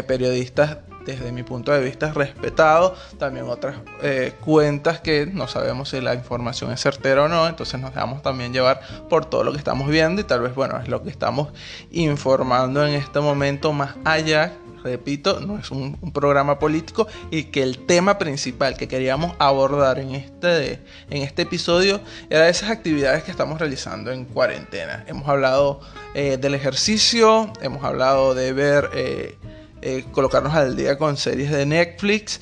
periodistas 0.07 0.79
desde 1.05 1.33
mi 1.33 1.43
punto 1.43 1.73
de 1.73 1.81
vista 1.81 2.13
respetado. 2.13 2.95
También 3.19 3.49
otras 3.49 3.77
eh, 4.03 4.33
cuentas 4.41 5.01
que 5.01 5.27
no 5.27 5.49
sabemos 5.49 5.91
si 5.91 6.01
la 6.01 6.15
información 6.15 6.73
es 6.73 6.81
certera 6.81 7.25
o 7.25 7.29
no. 7.29 7.47
Entonces 7.47 7.81
nos 7.81 7.95
dejamos 7.95 8.23
también 8.23 8.53
llevar 8.53 8.81
por 9.09 9.27
todo 9.27 9.45
lo 9.45 9.53
que 9.53 9.59
estamos 9.59 9.89
viendo 9.89 10.21
y 10.21 10.25
tal 10.25 10.41
vez, 10.41 10.55
bueno, 10.55 10.79
es 10.81 10.89
lo 10.89 11.03
que 11.03 11.11
estamos 11.11 11.49
informando 11.91 12.87
en 12.87 12.95
este 12.95 13.21
momento 13.21 13.73
más 13.73 13.95
allá. 14.05 14.53
Repito, 14.83 15.41
no 15.41 15.59
es 15.59 15.71
un, 15.71 15.97
programa 16.13 16.59
político 16.59 17.07
y 17.31 17.45
que 17.45 17.63
el 17.63 17.87
tema 17.87 18.19
principal 18.19 18.77
que 18.77 18.89
queríamos 18.89 19.35
abordar 19.39 19.99
en 19.99 20.15
este, 20.15 20.81
en 21.09 21.23
este 21.23 21.43
episodio 21.43 22.01
era 22.29 22.49
esas 22.49 22.71
actividades 22.71 23.23
que 23.23 23.31
estamos 23.31 23.59
realizando 23.59 24.11
en 24.11 24.25
cuarentena. 24.25 25.05
Hemos 25.07 25.29
hablado 25.29 25.81
eh, 26.15 26.37
del 26.37 26.55
ejercicio, 26.55 27.53
hemos 27.63 27.85
hablado 27.85 28.35
de 28.35 28.53
ver... 28.53 28.91
Eh, 28.95 29.39
eh, 29.85 30.05
colocarnos 30.13 30.55
al 30.55 30.77
día 30.77 30.97
con 30.97 31.17
series 31.17 31.51
de 31.51 31.67
Netflix. 31.67 32.41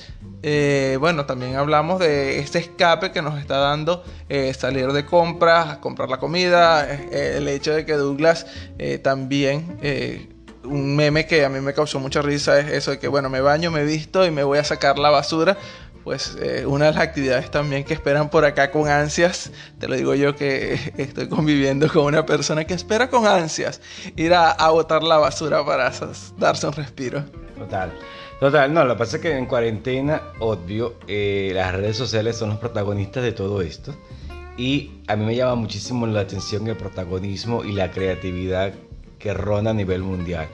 Bueno, 1.00 1.24
también 1.24 1.56
hablamos 1.56 1.98
de 1.98 2.38
este 2.38 2.58
escape 2.58 3.12
que 3.12 3.22
nos 3.22 3.40
está 3.40 3.56
dando 3.56 4.04
salir 4.58 4.92
de 4.92 5.06
compras, 5.06 5.78
comprar 5.78 6.10
la 6.10 6.18
comida, 6.18 6.86
el 6.86 7.48
hecho 7.48 7.72
de 7.72 7.86
que 7.86 7.94
Douglas 7.94 8.44
también, 9.02 9.78
un 10.64 10.96
meme 10.96 11.26
que 11.26 11.44
a 11.44 11.48
mí 11.48 11.60
me 11.60 11.72
causó 11.74 12.00
mucha 12.00 12.22
risa 12.22 12.58
es 12.58 12.68
eso 12.68 12.90
de 12.92 12.98
que, 12.98 13.08
bueno, 13.08 13.30
me 13.30 13.40
baño, 13.40 13.70
me 13.70 13.84
visto 13.84 14.26
y 14.26 14.30
me 14.30 14.42
voy 14.44 14.58
a 14.58 14.64
sacar 14.64 14.98
la 14.98 15.10
basura 15.10 15.56
pues 16.04 16.36
eh, 16.40 16.64
una 16.66 16.86
de 16.86 16.92
las 16.92 17.02
actividades 17.02 17.50
también 17.50 17.84
que 17.84 17.94
esperan 17.94 18.30
por 18.30 18.44
acá 18.44 18.70
con 18.70 18.88
ansias, 18.88 19.52
te 19.78 19.88
lo 19.88 19.96
digo 19.96 20.14
yo 20.14 20.34
que 20.34 20.78
estoy 20.96 21.28
conviviendo 21.28 21.88
con 21.88 22.04
una 22.04 22.24
persona 22.26 22.64
que 22.64 22.74
espera 22.74 23.10
con 23.10 23.26
ansias 23.26 23.80
ir 24.16 24.34
a, 24.34 24.70
botar 24.70 25.02
la 25.02 25.18
basura 25.18 25.64
para 25.64 25.92
darse 26.38 26.66
un 26.66 26.72
respiro. 26.72 27.24
Total. 27.56 27.92
Total, 28.38 28.72
no, 28.72 28.84
lo 28.84 28.94
que 28.94 28.98
pasa 28.98 29.16
es 29.16 29.22
que 29.22 29.36
en 29.36 29.44
cuarentena, 29.44 30.22
obvio, 30.38 30.94
eh, 31.06 31.52
las 31.54 31.74
redes 31.74 31.98
sociales 31.98 32.36
son 32.36 32.48
los 32.48 32.58
protagonistas 32.58 33.22
de 33.22 33.32
todo 33.32 33.60
esto. 33.60 33.94
Y 34.56 35.02
a 35.08 35.16
mí 35.16 35.26
me 35.26 35.36
llama 35.36 35.56
muchísimo 35.56 36.06
la 36.06 36.20
atención 36.20 36.66
el 36.66 36.76
protagonismo 36.76 37.64
y 37.64 37.72
la 37.72 37.90
creatividad 37.90 38.72
que 39.20 39.32
ronda 39.32 39.70
a 39.70 39.74
nivel 39.74 40.02
mundial. 40.02 40.48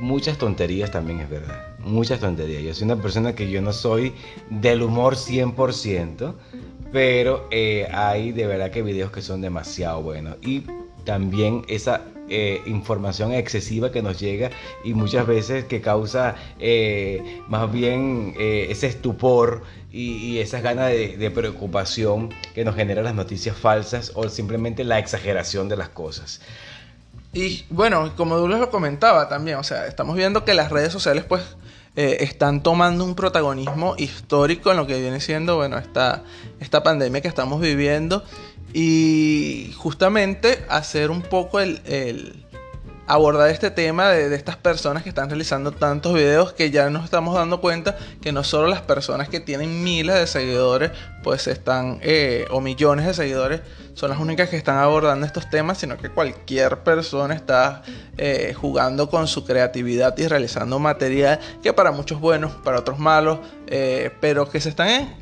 Muchas 0.00 0.36
tonterías 0.36 0.90
también 0.90 1.20
es 1.20 1.30
verdad 1.30 1.70
muchas 1.82 2.20
tonterías. 2.20 2.62
Yo 2.62 2.74
soy 2.74 2.84
una 2.84 3.00
persona 3.00 3.34
que 3.34 3.50
yo 3.50 3.60
no 3.62 3.72
soy 3.72 4.12
del 4.50 4.82
humor 4.82 5.16
100%, 5.16 6.34
pero 6.92 7.48
eh, 7.50 7.88
hay 7.92 8.32
de 8.32 8.46
verdad 8.46 8.70
que 8.70 8.82
videos 8.82 9.10
que 9.10 9.22
son 9.22 9.40
demasiado 9.40 10.02
buenos. 10.02 10.36
Y 10.42 10.64
también 11.04 11.64
esa 11.68 12.02
eh, 12.28 12.60
información 12.66 13.32
excesiva 13.32 13.90
que 13.90 14.02
nos 14.02 14.20
llega 14.20 14.50
y 14.84 14.94
muchas 14.94 15.26
veces 15.26 15.64
que 15.64 15.80
causa 15.80 16.36
eh, 16.58 17.40
más 17.48 17.72
bien 17.72 18.34
ese 18.38 18.86
estupor 18.86 19.62
y, 19.92 20.38
esas 20.38 20.62
ganas 20.62 20.90
de, 20.90 21.16
de, 21.16 21.30
preocupación 21.32 22.28
que 22.54 22.64
nos 22.64 22.76
generan 22.76 23.04
las 23.04 23.14
noticias 23.16 23.56
falsas 23.56 24.12
o 24.14 24.28
simplemente 24.28 24.84
la 24.84 25.00
exageración 25.00 25.68
de 25.68 25.76
las 25.76 25.88
cosas. 25.88 26.40
Y 27.32 27.64
bueno, 27.70 28.14
como 28.16 28.36
Douglas 28.36 28.60
lo 28.60 28.70
comentaba 28.70 29.28
también, 29.28 29.58
o 29.58 29.62
sea, 29.62 29.86
estamos 29.86 30.16
viendo 30.16 30.44
que 30.44 30.54
las 30.54 30.70
redes 30.70 30.92
sociales 30.92 31.24
pues 31.24 31.42
eh, 31.96 32.18
están 32.20 32.62
tomando 32.62 33.04
un 33.04 33.14
protagonismo 33.14 33.94
histórico 33.98 34.70
en 34.70 34.76
lo 34.76 34.86
que 34.86 35.00
viene 35.00 35.20
siendo, 35.20 35.56
bueno, 35.56 35.78
esta, 35.78 36.22
esta 36.58 36.82
pandemia 36.82 37.20
que 37.20 37.28
estamos 37.28 37.60
viviendo. 37.60 38.24
Y 38.72 39.72
justamente 39.76 40.64
hacer 40.68 41.10
un 41.10 41.22
poco 41.22 41.58
el, 41.58 42.46
abordar 43.10 43.50
este 43.50 43.72
tema 43.72 44.08
de, 44.10 44.32
estas 44.36 44.56
personas 44.56 45.02
que 45.02 45.08
están 45.08 45.28
realizando 45.28 45.72
tantos 45.72 46.14
videos 46.14 46.52
que 46.52 46.70
ya 46.70 46.90
nos 46.90 47.02
estamos 47.02 47.34
dando 47.34 47.60
cuenta 47.60 47.98
que 48.22 48.30
no 48.30 48.44
solo 48.44 48.68
las 48.68 48.82
personas 48.82 49.28
que 49.28 49.40
tienen 49.40 49.82
miles 49.82 50.14
de 50.14 50.28
seguidores 50.28 50.92
pues 51.24 51.48
están 51.48 51.98
eh, 52.02 52.46
o 52.52 52.60
millones 52.60 53.06
de 53.06 53.14
seguidores 53.14 53.62
son 53.94 54.10
las 54.10 54.20
únicas 54.20 54.48
que 54.48 54.56
están 54.56 54.78
abordando 54.78 55.26
estos 55.26 55.50
temas 55.50 55.78
sino 55.78 55.96
que 55.98 56.08
cualquier 56.08 56.84
persona 56.84 57.34
está 57.34 57.82
eh, 58.16 58.54
jugando 58.56 59.10
con 59.10 59.26
su 59.26 59.44
creatividad 59.44 60.16
y 60.16 60.28
realizando 60.28 60.78
material 60.78 61.40
que 61.64 61.72
para 61.72 61.90
muchos 61.90 62.20
buenos 62.20 62.52
para 62.62 62.78
otros 62.78 63.00
malos 63.00 63.40
eh, 63.66 64.12
pero 64.20 64.48
que 64.48 64.60
se 64.60 64.68
están 64.68 65.16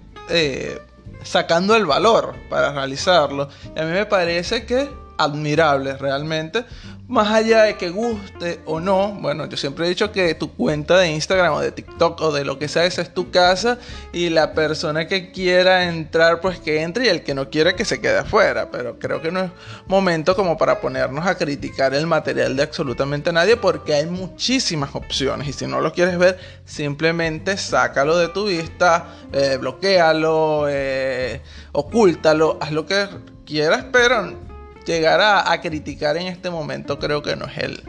sacando 1.22 1.74
el 1.74 1.86
valor 1.86 2.34
para 2.50 2.70
realizarlo. 2.70 3.48
Y 3.74 3.80
a 3.80 3.84
mí 3.84 3.92
me 3.92 4.04
parece 4.04 4.66
que 4.66 4.90
admirable 5.18 5.96
realmente 5.96 6.64
más 7.08 7.28
allá 7.32 7.62
de 7.62 7.76
que 7.76 7.88
guste 7.88 8.60
o 8.66 8.80
no, 8.80 9.14
bueno, 9.14 9.46
yo 9.46 9.56
siempre 9.56 9.86
he 9.86 9.88
dicho 9.88 10.12
que 10.12 10.34
tu 10.34 10.52
cuenta 10.52 10.98
de 10.98 11.10
Instagram 11.10 11.54
o 11.54 11.60
de 11.60 11.72
TikTok 11.72 12.20
o 12.20 12.32
de 12.32 12.44
lo 12.44 12.58
que 12.58 12.68
sea, 12.68 12.84
esa 12.84 13.00
es 13.00 13.14
tu 13.14 13.30
casa 13.30 13.78
y 14.12 14.28
la 14.28 14.52
persona 14.52 15.08
que 15.08 15.32
quiera 15.32 15.88
entrar, 15.88 16.42
pues 16.42 16.60
que 16.60 16.82
entre 16.82 17.06
y 17.06 17.08
el 17.08 17.24
que 17.24 17.32
no 17.32 17.48
quiera 17.48 17.74
que 17.74 17.86
se 17.86 18.02
quede 18.02 18.18
afuera. 18.18 18.70
Pero 18.70 18.98
creo 18.98 19.22
que 19.22 19.32
no 19.32 19.40
es 19.40 19.50
momento 19.86 20.36
como 20.36 20.58
para 20.58 20.82
ponernos 20.82 21.26
a 21.26 21.36
criticar 21.36 21.94
el 21.94 22.06
material 22.06 22.54
de 22.56 22.64
absolutamente 22.64 23.32
nadie 23.32 23.56
porque 23.56 23.94
hay 23.94 24.04
muchísimas 24.04 24.94
opciones 24.94 25.48
y 25.48 25.54
si 25.54 25.66
no 25.66 25.80
lo 25.80 25.94
quieres 25.94 26.18
ver, 26.18 26.38
simplemente 26.66 27.56
sácalo 27.56 28.18
de 28.18 28.28
tu 28.28 28.48
vista, 28.48 29.16
eh, 29.32 29.56
bloquealo, 29.58 30.66
eh, 30.68 31.40
ocúltalo, 31.72 32.58
haz 32.60 32.70
lo 32.70 32.84
que 32.84 33.08
quieras, 33.46 33.86
pero 33.90 34.47
llegar 34.88 35.20
a, 35.20 35.60
criticar 35.60 36.16
en 36.16 36.28
este 36.28 36.50
momento 36.50 36.98
creo 36.98 37.22
que 37.22 37.36
no 37.36 37.46
es 37.46 37.58
el 37.58 37.82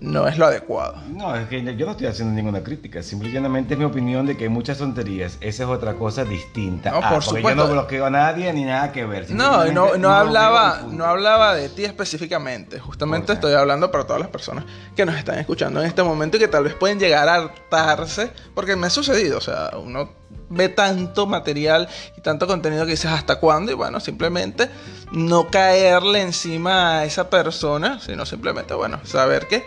no 0.00 0.26
es 0.26 0.36
lo 0.36 0.46
adecuado. 0.46 0.96
No, 1.10 1.36
es 1.36 1.46
que 1.46 1.62
yo 1.76 1.86
no 1.86 1.92
estoy 1.92 2.08
haciendo 2.08 2.34
ninguna 2.34 2.64
crítica, 2.64 3.04
simplemente 3.04 3.74
es 3.74 3.78
mi 3.78 3.84
opinión 3.84 4.26
de 4.26 4.36
que 4.36 4.44
hay 4.44 4.50
muchas 4.50 4.78
tonterías. 4.78 5.38
Esa 5.40 5.62
es 5.62 5.68
otra 5.68 5.94
cosa 5.94 6.24
distinta. 6.24 6.90
No, 6.90 7.08
por 7.08 7.22
supuesto. 7.22 7.50
Yo 7.50 7.54
no 7.54 7.68
bloqueo 7.68 8.06
a 8.06 8.10
nadie 8.10 8.52
ni 8.52 8.64
nada 8.64 8.90
que 8.90 9.04
ver. 9.04 9.30
No, 9.30 9.64
no, 9.66 9.96
no, 9.96 10.10
hablaba, 10.10 10.82
no 10.90 11.04
hablaba 11.04 11.54
de 11.54 11.68
ti 11.68 11.84
específicamente. 11.84 12.80
Justamente 12.80 13.32
estoy 13.32 13.54
hablando 13.54 13.92
para 13.92 14.04
todas 14.04 14.20
las 14.20 14.30
personas 14.30 14.64
que 14.96 15.06
nos 15.06 15.14
están 15.14 15.38
escuchando 15.38 15.80
en 15.80 15.86
este 15.86 16.02
momento 16.02 16.36
y 16.36 16.40
que 16.40 16.48
tal 16.48 16.64
vez 16.64 16.74
pueden 16.74 16.98
llegar 16.98 17.28
a 17.28 17.36
hartarse, 17.36 18.32
porque 18.56 18.74
me 18.74 18.88
ha 18.88 18.90
sucedido. 18.90 19.38
O 19.38 19.40
sea, 19.40 19.70
uno 19.80 20.10
ve 20.52 20.68
tanto 20.68 21.26
material 21.26 21.88
y 22.16 22.20
tanto 22.20 22.46
contenido 22.46 22.84
que 22.84 22.92
dices 22.92 23.10
hasta 23.10 23.36
cuándo 23.36 23.72
y 23.72 23.74
bueno, 23.74 24.00
simplemente 24.00 24.68
no 25.12 25.48
caerle 25.48 26.22
encima 26.22 26.98
a 26.98 27.04
esa 27.04 27.28
persona, 27.28 28.00
sino 28.00 28.26
simplemente, 28.26 28.74
bueno, 28.74 29.00
saber 29.04 29.46
que 29.48 29.64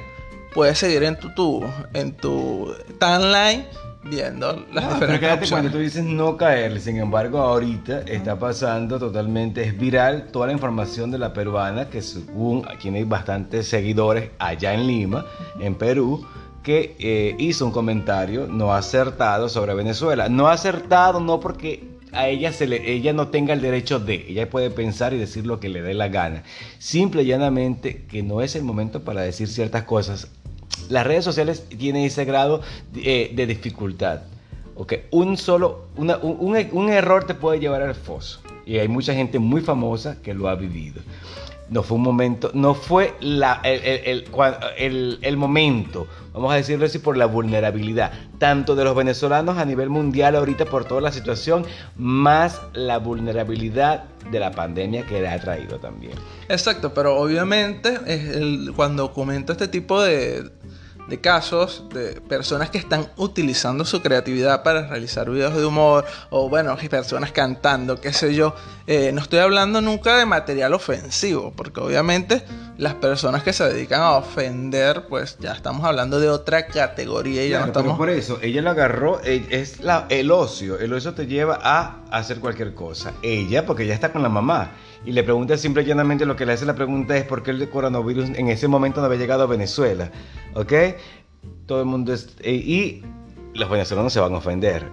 puedes 0.54 0.77
seguir 0.77 1.04
en 1.04 1.20
tu, 1.20 1.34
tu 1.34 1.65
en 1.94 2.13
tu 2.13 2.74
timeline 3.00 3.65
viendo 4.06 4.65
las 4.72 4.94
diferentes 4.94 5.00
pero 5.00 5.20
quédate 5.20 5.50
cuando 5.50 5.72
tú 5.72 5.80
dices 5.80 6.04
no 6.04 6.38
caerle, 6.38 6.80
sin 6.80 6.98
embargo 6.98 7.39
ahorita 7.39 8.01
está 8.01 8.38
pasando 8.38 9.00
totalmente, 9.00 9.63
es 9.63 9.77
viral 9.77 10.27
toda 10.32 10.48
la 10.48 10.54
información 10.54 11.12
de 11.12 11.18
la 11.18 11.34
peruana 11.34 11.89
que 11.89 12.01
según 12.01 12.65
tiene 12.80 13.04
bastantes 13.04 13.68
seguidores 13.68 14.30
allá 14.38 14.74
en 14.74 14.88
Lima, 14.88 15.25
en 15.60 15.75
Perú, 15.75 16.25
que 16.65 16.95
eh, 16.98 17.36
hizo 17.38 17.63
un 17.67 17.72
comentario 17.72 18.48
no 18.48 18.74
acertado 18.74 19.48
sobre 19.50 19.75
Venezuela. 19.75 20.29
No 20.29 20.48
acertado 20.48 21.19
no 21.19 21.39
porque 21.39 21.84
a 22.12 22.27
ella, 22.27 22.51
se 22.51 22.65
le, 22.65 22.91
ella 22.91 23.13
no 23.13 23.27
tenga 23.27 23.53
el 23.53 23.62
derecho 23.62 24.00
de, 24.00 24.25
ella 24.27 24.50
puede 24.50 24.72
pensar 24.72 25.13
y 25.13 25.17
decir 25.17 25.45
lo 25.45 25.60
que 25.60 25.69
le 25.69 25.84
dé 25.84 25.93
la 25.93 26.07
gana. 26.07 26.41
Simple 26.79 27.22
y 27.22 27.27
llanamente 27.27 28.05
que 28.07 28.24
no 28.24 28.41
es 28.41 28.55
el 28.55 28.63
momento 28.63 29.03
para 29.03 29.22
decir 29.22 29.48
ciertas 29.48 29.84
cosas. 29.84 30.27
Las 30.89 31.05
redes 31.05 31.24
sociales 31.24 31.65
tienen 31.69 32.03
ese 32.03 32.25
grado 32.25 32.62
de, 32.91 33.31
eh, 33.38 33.45
dificultad. 33.45 34.22
Okay. 34.75 35.03
Un 35.12 35.38
solo, 35.38 35.86
un, 35.95 36.12
un 36.72 36.89
error 36.89 37.25
te 37.25 37.36
puede 37.36 37.60
llevar 37.60 37.84
al 37.84 37.95
foso. 37.95 38.41
Y 38.65 38.79
hay 38.79 38.88
mucha 38.88 39.13
gente 39.13 39.38
muy 39.38 39.62
famosa 39.62 40.19
que 40.24 40.34
lo 40.34 40.50
ha 40.50 40.55
vivido. 40.55 41.01
No 41.69 41.84
fue 41.84 41.98
un 41.98 42.03
momento, 42.03 42.51
no 42.53 42.74
fue 42.74 43.15
la, 43.22 43.60
el, 43.63 43.81
el, 43.84 44.25
el, 44.77 45.19
el, 45.22 45.38
momento, 45.38 46.07
vamos 46.34 46.53
a 46.53 46.55
decirlo 46.55 46.86
así, 46.86 47.00
por 47.00 47.17
la 47.17 47.25
vulnerabilidad, 47.25 48.12
tanto 48.38 48.75
de 48.75 48.84
los 48.84 48.95
venezolanos 48.95 49.57
a 49.57 49.65
nivel 49.65 49.89
mundial 49.89 50.36
ahorita 50.36 50.65
por 50.65 50.86
toda 50.86 51.01
la 51.01 51.12
situación, 51.12 51.65
más 51.98 52.62
la 52.74 53.00
vulnerabilidad 53.00 54.05
de 54.31 54.39
la 54.39 54.51
pandemia 54.51 55.05
que 55.05 55.22
le 55.22 55.27
ha 55.27 55.39
traído 55.39 55.79
también. 55.79 56.13
Exacto, 56.50 56.93
pero 56.93 57.17
obviamente 57.17 58.00
cuando 58.75 59.12
comento 59.12 59.51
este 59.51 59.67
tipo 59.67 60.01
de, 60.01 60.51
de 61.08 61.22
casos 61.22 61.86
de 61.94 62.20
personas 62.22 62.70
que 62.70 62.78
están 62.78 63.10
utilizando 63.18 63.86
su 63.86 64.02
creatividad 64.02 64.64
para 64.64 64.88
realizar 64.88 65.30
videos 65.30 65.56
de 65.56 65.66
humor 65.66 66.06
o 66.30 66.50
bueno, 66.50 66.76
personas 66.90 67.32
cantando, 67.32 68.00
qué 68.00 68.14
sé 68.14 68.34
yo. 68.34 68.56
Eh, 68.88 69.12
no 69.14 69.22
estoy 69.22 69.40
hablando 69.40 69.82
nunca 69.82 70.18
de 70.18 70.26
material 70.26 70.74
ofensivo, 70.74 71.52
porque 71.56 71.80
obviamente 71.80 72.44
las 72.78 72.94
personas 72.96 73.44
que 73.44 73.54
se 73.54 73.64
dedican 73.64 74.02
a 74.02 74.12
ofender, 74.12 75.06
pues 75.08 75.38
ya 75.40 75.54
estamos 75.54 75.86
hablando 75.86 76.20
de 76.20 76.30
otra 76.30 76.68
categoría 76.68 77.46
y 77.46 77.50
ya 77.50 77.62
no 77.62 77.66
estamos... 77.68 77.98
por 77.98 78.10
eso, 78.10 78.40
ella 78.42 78.62
lo 78.62 78.72
agarró, 78.72 79.22
eh, 79.24 79.46
es 79.50 79.82
la, 79.82 80.06
el 80.10 80.32
ocio, 80.32 80.80
el 80.80 80.94
ocio 80.94 81.14
te 81.14 81.26
lleva 81.26 81.60
a 81.62 82.02
hacer 82.12 82.40
cualquier 82.40 82.74
cosa. 82.74 83.14
Ella, 83.22 83.66
porque 83.66 83.88
ya 83.88 83.94
está 83.94 84.12
con 84.12 84.22
la 84.22 84.30
mamá 84.30 84.72
y 85.06 85.12
le 85.12 85.24
pregunta 85.24 85.58
simple 85.58 85.84
y 85.84 85.86
llanamente 85.86 86.26
lo 86.26 86.36
que 86.36 86.46
le 86.46 86.54
hace 86.54 86.66
la 86.66 86.76
pregunta 86.76 87.16
es 87.16 87.24
por 87.24 87.44
qué 87.44 87.52
el 87.52 87.70
coronavirus 87.70 88.30
en 88.30 88.50
ese 88.50 88.68
momento 88.68 89.00
no 89.00 89.06
había 89.06 89.20
llegado 89.20 89.44
a 89.44 89.46
Venezuela. 89.46 90.12
¿Ok? 90.54 90.74
Todo 91.66 91.80
el 91.80 91.86
mundo 91.86 92.14
es... 92.14 92.36
Eh, 92.42 92.54
y 92.54 93.04
los 93.54 93.70
venezolanos 93.70 94.12
se 94.12 94.20
van 94.20 94.34
a 94.34 94.38
ofender. 94.38 94.90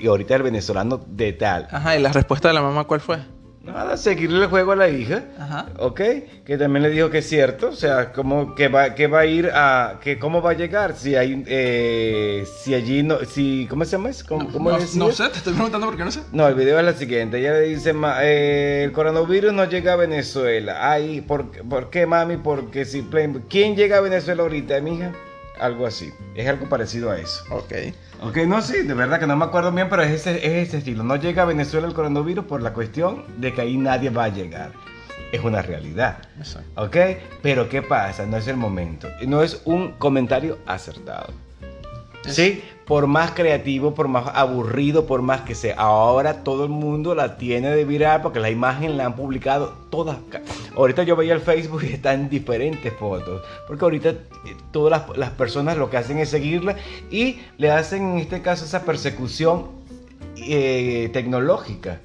y 0.00 0.06
ahorita 0.06 0.36
el 0.36 0.42
venezolano 0.42 1.04
de 1.08 1.32
tal. 1.32 1.68
Ajá, 1.70 1.96
¿y 1.96 2.00
la 2.00 2.12
respuesta 2.12 2.48
de 2.48 2.54
la 2.54 2.62
mamá 2.62 2.84
cuál 2.84 3.00
fue? 3.00 3.18
Nada, 3.66 3.96
seguirle 3.96 4.44
el 4.44 4.46
juego 4.46 4.72
a 4.72 4.76
la 4.76 4.88
hija. 4.88 5.24
Ajá. 5.38 5.66
¿Ok? 5.78 6.00
Que 6.44 6.56
también 6.56 6.84
le 6.84 6.90
dijo 6.90 7.10
que 7.10 7.18
es 7.18 7.28
cierto. 7.28 7.70
O 7.70 7.72
sea, 7.72 8.12
como 8.12 8.54
que 8.54 8.68
va, 8.68 8.94
que 8.94 9.08
va 9.08 9.20
a 9.20 9.26
ir 9.26 9.50
a. 9.52 9.98
que 10.00 10.18
¿Cómo 10.18 10.40
va 10.40 10.52
a 10.52 10.54
llegar? 10.54 10.94
Si 10.94 11.16
hay. 11.16 11.42
Eh, 11.46 12.46
si 12.62 12.74
allí 12.74 13.02
no. 13.02 13.18
Si, 13.24 13.66
¿Cómo 13.68 13.84
se 13.84 13.92
llama 13.92 14.10
eso? 14.10 14.24
¿Cómo, 14.28 14.48
no, 14.70 14.78
no, 14.78 15.12
sé, 15.12 15.28
te 15.30 15.38
estoy 15.38 15.54
preguntando 15.54 15.86
porque 15.86 16.04
no 16.04 16.12
sé. 16.12 16.20
No, 16.32 16.46
el 16.46 16.54
video 16.54 16.78
es 16.78 16.84
la 16.84 16.94
siguiente. 16.94 17.38
Ella 17.38 17.54
le 17.54 17.62
dice: 17.62 17.92
eh, 18.22 18.82
el 18.84 18.92
coronavirus 18.92 19.52
no 19.52 19.64
llega 19.64 19.94
a 19.94 19.96
Venezuela. 19.96 20.90
Ay, 20.92 21.20
¿por, 21.22 21.50
¿por 21.68 21.90
qué, 21.90 22.06
mami? 22.06 22.36
Porque 22.36 22.84
si. 22.84 23.02
¿Quién 23.48 23.74
llega 23.74 23.98
a 23.98 24.00
Venezuela 24.00 24.42
ahorita, 24.42 24.80
mija? 24.80 25.12
Algo 25.60 25.86
así. 25.86 26.12
Es 26.34 26.48
algo 26.48 26.68
parecido 26.68 27.10
a 27.10 27.18
eso. 27.18 27.44
Ok. 27.50 27.72
Ok, 28.22 28.36
no, 28.46 28.62
sí, 28.62 28.82
de 28.82 28.94
verdad 28.94 29.18
que 29.18 29.26
no 29.26 29.36
me 29.36 29.44
acuerdo 29.44 29.72
bien, 29.72 29.88
pero 29.88 30.02
es 30.02 30.10
ese, 30.10 30.36
es 30.38 30.68
ese 30.68 30.78
estilo. 30.78 31.02
No 31.02 31.16
llega 31.16 31.42
a 31.42 31.46
Venezuela 31.46 31.86
el 31.86 31.94
coronavirus 31.94 32.44
por 32.44 32.62
la 32.62 32.72
cuestión 32.72 33.24
de 33.38 33.52
que 33.52 33.62
ahí 33.62 33.76
nadie 33.76 34.10
va 34.10 34.24
a 34.24 34.28
llegar. 34.28 34.72
Es 35.32 35.42
una 35.42 35.62
realidad. 35.62 36.18
Exacto. 36.38 36.82
¿Ok? 36.82 36.96
Pero 37.42 37.68
¿qué 37.68 37.82
pasa? 37.82 38.26
No 38.26 38.36
es 38.36 38.46
el 38.48 38.56
momento. 38.56 39.08
No 39.26 39.42
es 39.42 39.60
un 39.64 39.92
comentario 39.92 40.58
acertado. 40.66 41.32
¿Sí? 42.26 42.62
Por 42.86 43.06
más 43.08 43.32
creativo, 43.32 43.94
por 43.94 44.06
más 44.06 44.30
aburrido, 44.34 45.06
por 45.06 45.20
más 45.20 45.40
que 45.42 45.54
sea. 45.54 45.74
Ahora 45.76 46.44
todo 46.44 46.64
el 46.64 46.70
mundo 46.70 47.14
la 47.14 47.36
tiene 47.36 47.70
de 47.70 47.84
viral 47.84 48.22
porque 48.22 48.38
la 48.38 48.48
imagen 48.48 48.96
la 48.96 49.06
han 49.06 49.16
publicado 49.16 49.74
todas. 49.90 50.18
Ahorita 50.76 51.02
yo 51.02 51.16
veía 51.16 51.34
el 51.34 51.40
Facebook 51.40 51.82
y 51.82 51.94
están 51.94 52.28
diferentes 52.28 52.92
fotos. 52.92 53.42
Porque 53.66 53.84
ahorita 53.84 54.10
eh, 54.10 54.16
todas 54.70 55.02
las, 55.16 55.30
personas 55.30 55.76
lo 55.76 55.90
que 55.90 55.96
hacen 55.96 56.18
es 56.18 56.28
seguirla 56.28 56.76
y 57.10 57.40
le 57.58 57.70
hacen 57.70 58.12
en 58.12 58.18
este 58.18 58.40
caso 58.40 58.64
esa 58.64 58.84
persecución 58.84 59.66
eh, 60.36 61.10
tecnológica 61.12 62.00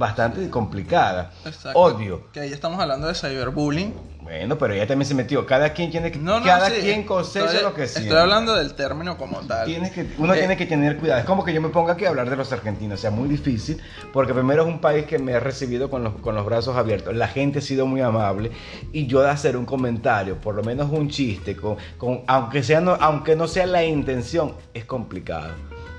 bastante 0.00 0.50
complicada. 0.50 1.30
Exacto. 1.44 1.78
Odio. 1.78 2.32
Que 2.32 2.40
ahí 2.40 2.52
estamos 2.52 2.80
hablando 2.80 3.06
de 3.06 3.14
cyberbullying 3.14 3.94
bueno, 4.30 4.58
pero 4.58 4.74
ella 4.74 4.86
también 4.86 5.08
se 5.08 5.14
metió. 5.14 5.44
Cada 5.44 5.72
quien 5.72 5.90
tiene 5.90 6.12
que. 6.12 6.18
No, 6.18 6.40
cada 6.42 6.70
quien 6.70 7.04
cosecha 7.04 7.62
lo 7.62 7.74
que 7.74 7.88
siente. 7.88 8.08
Estoy 8.08 8.20
hablando 8.20 8.54
del 8.54 8.74
término 8.74 9.16
como 9.16 9.40
tal. 9.40 9.66
que, 9.66 10.06
uno 10.18 10.34
tiene 10.34 10.56
que 10.56 10.66
tener 10.66 10.98
cuidado. 10.98 11.20
Es 11.20 11.26
como 11.26 11.44
que 11.44 11.52
yo 11.52 11.60
me 11.60 11.70
ponga 11.70 11.94
aquí 11.94 12.04
a 12.04 12.10
hablar 12.10 12.30
de 12.30 12.36
los 12.36 12.52
argentinos. 12.52 13.00
O 13.00 13.02
sea, 13.02 13.10
muy 13.10 13.28
difícil. 13.28 13.82
Porque 14.12 14.32
primero 14.32 14.62
es 14.62 14.68
un 14.68 14.80
país 14.80 15.06
que 15.06 15.18
me 15.18 15.34
ha 15.34 15.40
recibido 15.40 15.90
con 15.90 16.04
los, 16.04 16.14
con 16.16 16.36
los 16.36 16.44
brazos 16.44 16.76
abiertos. 16.76 17.16
La 17.16 17.26
gente 17.26 17.58
ha 17.58 17.62
sido 17.62 17.86
muy 17.86 18.02
amable. 18.02 18.52
Y 18.92 19.06
yo 19.08 19.20
de 19.20 19.30
hacer 19.30 19.56
un 19.56 19.64
comentario, 19.64 20.36
por 20.36 20.54
lo 20.54 20.62
menos 20.62 20.90
un 20.92 21.08
chiste, 21.08 21.56
con, 21.56 21.76
con 21.98 22.22
aunque, 22.28 22.62
sea 22.62 22.80
no, 22.80 22.92
aunque 23.00 23.34
no 23.34 23.48
sea 23.48 23.66
la 23.66 23.84
intención, 23.84 24.54
es 24.74 24.84
complicado. 24.84 25.54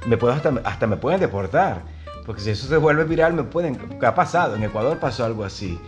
Me 0.06 0.16
puedo 0.16 0.34
hasta, 0.34 0.54
hasta 0.64 0.88
me 0.88 0.96
pueden 0.96 1.20
deportar. 1.20 1.82
Porque 2.26 2.42
si 2.42 2.52
eso 2.52 2.68
se 2.68 2.78
vuelve 2.78 3.04
viral, 3.04 3.34
me 3.34 3.44
pueden. 3.44 3.76
¿Qué 3.76 4.06
ha 4.06 4.16
pasado? 4.16 4.56
En 4.56 4.64
Ecuador 4.64 5.00
pasó 5.00 5.26
algo 5.26 5.44
así. 5.44 5.80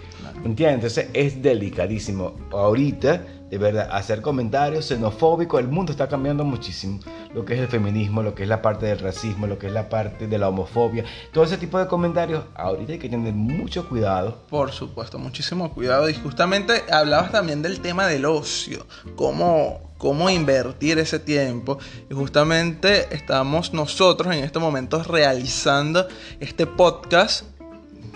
¿Entiendes? 0.43 0.97
Entonces 0.97 1.09
es 1.13 1.41
delicadísimo. 1.41 2.35
Ahorita, 2.51 3.23
de 3.49 3.57
verdad, 3.57 3.87
hacer 3.91 4.21
comentarios 4.21 4.85
xenofóbicos, 4.85 5.59
el 5.61 5.67
mundo 5.67 5.91
está 5.91 6.07
cambiando 6.07 6.43
muchísimo. 6.43 6.99
Lo 7.33 7.45
que 7.45 7.53
es 7.53 7.59
el 7.59 7.67
feminismo, 7.67 8.23
lo 8.23 8.35
que 8.35 8.43
es 8.43 8.49
la 8.49 8.61
parte 8.61 8.87
del 8.87 8.99
racismo, 8.99 9.47
lo 9.47 9.57
que 9.57 9.67
es 9.67 9.73
la 9.73 9.89
parte 9.89 10.27
de 10.27 10.37
la 10.37 10.49
homofobia. 10.49 11.05
Todo 11.31 11.43
ese 11.45 11.57
tipo 11.57 11.79
de 11.79 11.87
comentarios, 11.87 12.43
ahorita 12.55 12.93
hay 12.93 12.99
que 12.99 13.09
tener 13.09 13.33
mucho 13.33 13.87
cuidado. 13.87 14.43
Por 14.49 14.71
supuesto, 14.71 15.17
muchísimo 15.17 15.73
cuidado. 15.73 16.09
Y 16.09 16.13
justamente 16.15 16.83
hablabas 16.91 17.31
también 17.31 17.61
del 17.61 17.79
tema 17.79 18.07
del 18.07 18.25
ocio. 18.25 18.85
Cómo 19.15 19.92
cómo 20.03 20.29
invertir 20.29 20.99
ese 20.99 21.17
tiempo. 21.17 21.77
Y 22.11 22.13
justamente 22.13 23.07
estamos 23.15 23.73
nosotros 23.73 24.35
en 24.35 24.43
estos 24.43 24.61
momentos 24.61 25.07
realizando 25.07 26.05
este 26.41 26.67
podcast 26.67 27.45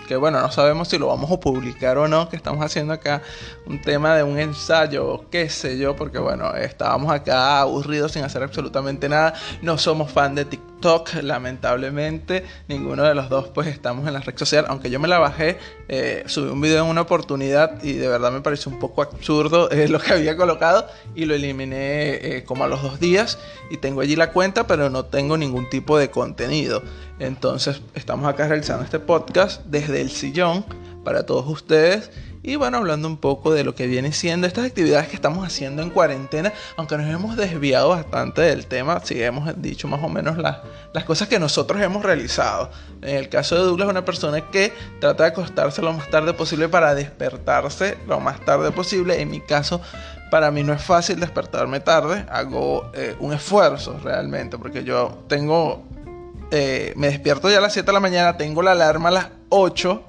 que 0.06 0.16
bueno, 0.16 0.40
no 0.40 0.50
sabemos 0.50 0.88
si 0.88 0.96
lo 0.98 1.08
vamos 1.08 1.30
a 1.30 1.38
publicar 1.38 1.98
o 1.98 2.08
no, 2.08 2.30
que 2.30 2.36
estamos 2.36 2.64
haciendo 2.64 2.94
acá 2.94 3.22
un 3.66 3.80
tema 3.82 4.16
de 4.16 4.22
un 4.22 4.38
ensayo 4.38 5.28
qué 5.30 5.50
sé 5.50 5.78
yo, 5.78 5.96
porque 5.96 6.18
bueno, 6.18 6.54
estábamos 6.54 7.12
acá 7.12 7.60
aburridos 7.60 8.12
sin 8.12 8.24
hacer 8.24 8.42
absolutamente 8.42 9.06
nada, 9.08 9.34
no 9.60 9.76
somos 9.76 10.10
fan 10.10 10.34
de 10.34 10.46
TikTok 10.46 10.77
lamentablemente. 11.22 12.44
Ninguno 12.68 13.02
de 13.02 13.14
los 13.14 13.28
dos 13.28 13.48
pues 13.48 13.66
estamos 13.66 14.06
en 14.06 14.14
la 14.14 14.20
red 14.20 14.36
social. 14.36 14.66
Aunque 14.68 14.90
yo 14.90 15.00
me 15.00 15.08
la 15.08 15.18
bajé, 15.18 15.58
eh, 15.88 16.24
subí 16.26 16.48
un 16.50 16.60
video 16.60 16.84
en 16.84 16.90
una 16.90 17.02
oportunidad 17.02 17.82
y 17.82 17.94
de 17.94 18.08
verdad 18.08 18.32
me 18.32 18.40
pareció 18.40 18.70
un 18.70 18.78
poco 18.78 19.02
absurdo 19.02 19.70
eh, 19.70 19.88
lo 19.88 19.98
que 19.98 20.12
había 20.12 20.36
colocado 20.36 20.86
y 21.14 21.24
lo 21.24 21.34
eliminé 21.34 22.36
eh, 22.36 22.44
como 22.44 22.64
a 22.64 22.68
los 22.68 22.82
dos 22.82 23.00
días 23.00 23.38
y 23.70 23.78
tengo 23.78 24.00
allí 24.00 24.16
la 24.16 24.32
cuenta 24.32 24.66
pero 24.66 24.90
no 24.90 25.04
tengo 25.04 25.36
ningún 25.36 25.68
tipo 25.68 25.98
de 25.98 26.10
contenido. 26.10 26.82
Entonces 27.18 27.82
estamos 27.94 28.28
acá 28.28 28.46
realizando 28.46 28.84
este 28.84 29.00
podcast 29.00 29.64
desde 29.66 30.00
el 30.00 30.10
sillón 30.10 30.64
para 31.04 31.26
todos 31.26 31.46
ustedes 31.48 32.10
y 32.48 32.56
bueno, 32.56 32.78
hablando 32.78 33.08
un 33.08 33.18
poco 33.18 33.52
de 33.52 33.62
lo 33.62 33.74
que 33.74 33.86
viene 33.86 34.10
siendo 34.10 34.46
estas 34.46 34.64
actividades 34.64 35.08
que 35.08 35.16
estamos 35.16 35.46
haciendo 35.46 35.82
en 35.82 35.90
cuarentena, 35.90 36.50
aunque 36.78 36.96
nos 36.96 37.06
hemos 37.06 37.36
desviado 37.36 37.90
bastante 37.90 38.40
del 38.40 38.64
tema, 38.64 39.02
sí 39.04 39.22
hemos 39.22 39.60
dicho 39.60 39.86
más 39.86 40.02
o 40.02 40.08
menos 40.08 40.38
las, 40.38 40.56
las 40.94 41.04
cosas 41.04 41.28
que 41.28 41.38
nosotros 41.38 41.78
hemos 41.82 42.02
realizado. 42.02 42.70
En 43.02 43.16
el 43.16 43.28
caso 43.28 43.54
de 43.54 43.60
Douglas, 43.64 43.90
una 43.90 44.06
persona 44.06 44.50
que 44.50 44.72
trata 44.98 45.24
de 45.24 45.28
acostarse 45.28 45.82
lo 45.82 45.92
más 45.92 46.08
tarde 46.08 46.32
posible 46.32 46.70
para 46.70 46.94
despertarse 46.94 47.98
lo 48.06 48.18
más 48.18 48.42
tarde 48.46 48.70
posible. 48.70 49.20
En 49.20 49.30
mi 49.30 49.42
caso, 49.42 49.82
para 50.30 50.50
mí 50.50 50.62
no 50.62 50.72
es 50.72 50.80
fácil 50.80 51.20
despertarme 51.20 51.80
tarde, 51.80 52.24
hago 52.30 52.90
eh, 52.94 53.14
un 53.20 53.34
esfuerzo 53.34 54.00
realmente, 54.02 54.56
porque 54.56 54.84
yo 54.84 55.22
tengo, 55.28 55.84
eh, 56.50 56.94
me 56.96 57.08
despierto 57.08 57.50
ya 57.50 57.58
a 57.58 57.60
las 57.60 57.74
7 57.74 57.84
de 57.84 57.92
la 57.92 58.00
mañana, 58.00 58.38
tengo 58.38 58.62
la 58.62 58.72
alarma 58.72 59.10
a 59.10 59.12
las 59.12 59.26
8 59.50 60.02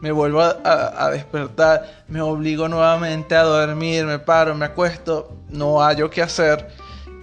me 0.00 0.12
vuelvo 0.12 0.40
a, 0.42 1.10
despertar, 1.10 2.04
me 2.08 2.20
obligo 2.20 2.68
nuevamente 2.68 3.34
a 3.34 3.42
dormir, 3.42 4.04
me 4.04 4.18
paro, 4.18 4.54
me 4.54 4.66
acuesto, 4.66 5.36
no 5.50 5.80
hallo 5.80 6.10
qué 6.10 6.22
hacer. 6.22 6.68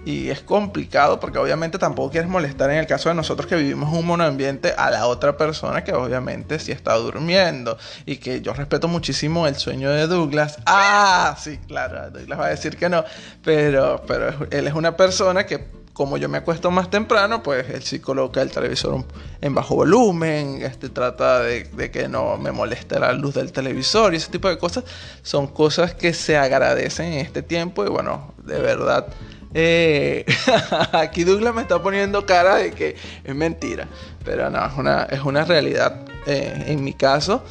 Y 0.04 0.30
es 0.30 0.40
complicado 0.40 1.20
porque 1.20 1.38
obviamente 1.38 1.76
tampoco 1.76 2.12
quieres 2.12 2.30
molestar 2.30 2.70
en 2.70 2.78
el 2.78 2.86
caso 2.86 3.10
de 3.10 3.14
nosotros 3.14 3.46
que 3.46 3.56
vivimos 3.56 3.92
un 3.92 4.06
monoambiente 4.06 4.72
a 4.72 4.90
la 4.90 5.06
otra 5.06 5.36
persona 5.36 5.84
que 5.84 5.92
obviamente 5.92 6.58
sí 6.60 6.72
está 6.72 6.94
durmiendo. 6.94 7.76
Y 8.06 8.16
que 8.16 8.40
yo 8.40 8.54
respeto 8.54 8.88
muchísimo 8.88 9.46
el 9.46 9.56
sueño 9.56 9.90
de 9.90 10.06
Douglas. 10.06 10.60
Ah, 10.64 11.36
sí, 11.38 11.58
claro, 11.66 12.10
Douglas 12.10 12.40
va 12.40 12.46
a 12.46 12.50
decir 12.50 12.78
que 12.78 12.88
no. 12.88 13.04
Pero, 13.44 14.02
pero 14.06 14.46
él 14.50 14.66
es 14.66 14.72
una 14.72 14.96
persona 14.96 15.44
que 15.44 15.66
como 15.98 16.16
yo 16.16 16.28
me 16.28 16.38
acuesto 16.38 16.70
más 16.70 16.90
temprano, 16.90 17.42
pues 17.42 17.68
él 17.70 17.82
sí 17.82 17.98
coloca 17.98 18.40
el 18.40 18.52
televisor 18.52 19.04
en 19.40 19.52
bajo 19.52 19.74
volumen, 19.74 20.62
este, 20.62 20.90
trata 20.90 21.42
de, 21.42 21.90
que 21.90 22.06
no 22.06 22.38
me 22.38 22.52
moleste 22.52 23.00
la 23.00 23.12
luz 23.12 23.34
del 23.34 23.50
televisor 23.50 24.14
y 24.14 24.18
ese 24.18 24.30
tipo 24.30 24.48
de 24.48 24.58
cosas. 24.58 24.84
Son 25.24 25.48
cosas 25.48 25.94
que 25.94 26.14
se 26.14 26.36
agradecen 26.36 27.14
en 27.14 27.18
este 27.18 27.42
tiempo 27.42 27.84
y 27.84 27.88
bueno, 27.88 28.32
de 28.44 28.60
verdad. 28.60 29.08
Eh, 29.54 30.24
aquí 30.92 31.24
Douglas 31.24 31.52
me 31.52 31.62
está 31.62 31.82
poniendo 31.82 32.24
cara 32.24 32.54
de 32.58 32.70
que 32.70 32.94
es 33.24 33.34
mentira, 33.34 33.88
pero 34.24 34.50
no, 34.50 34.64
es 34.64 34.74
una, 34.76 35.02
es 35.02 35.22
una 35.22 35.44
realidad 35.44 36.02
eh, 36.26 36.66
en 36.68 36.84
mi 36.84 36.92
caso 36.92 37.42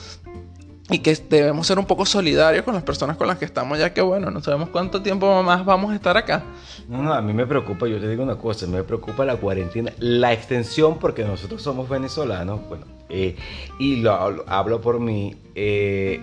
y 0.89 0.99
que 0.99 1.15
debemos 1.29 1.67
ser 1.67 1.79
un 1.79 1.85
poco 1.85 2.05
solidarios 2.05 2.63
con 2.63 2.73
las 2.73 2.83
personas 2.83 3.17
con 3.17 3.27
las 3.27 3.37
que 3.37 3.45
estamos, 3.45 3.77
ya 3.77 3.93
que 3.93 4.01
bueno, 4.01 4.31
no 4.31 4.41
sabemos 4.41 4.69
cuánto 4.69 5.01
tiempo 5.01 5.43
más 5.43 5.65
vamos 5.65 5.91
a 5.91 5.95
estar 5.95 6.15
acá. 6.15 6.43
No, 6.87 7.03
no, 7.03 7.13
a 7.13 7.21
mí 7.21 7.33
me 7.33 7.45
preocupa, 7.45 7.87
yo 7.87 7.99
te 7.99 8.07
digo 8.07 8.23
una 8.23 8.37
cosa, 8.37 8.67
me 8.67 8.83
preocupa 8.83 9.25
la 9.25 9.35
cuarentena, 9.35 9.91
la 9.99 10.31
extensión, 10.31 10.97
porque 10.97 11.25
nosotros 11.25 11.61
somos 11.61 11.89
venezolanos, 11.89 12.61
bueno, 12.69 12.85
eh, 13.09 13.35
y 13.79 13.97
lo, 13.97 14.45
hablo 14.47 14.79
por 14.79 14.99
mí, 14.99 15.35
eh, 15.55 16.21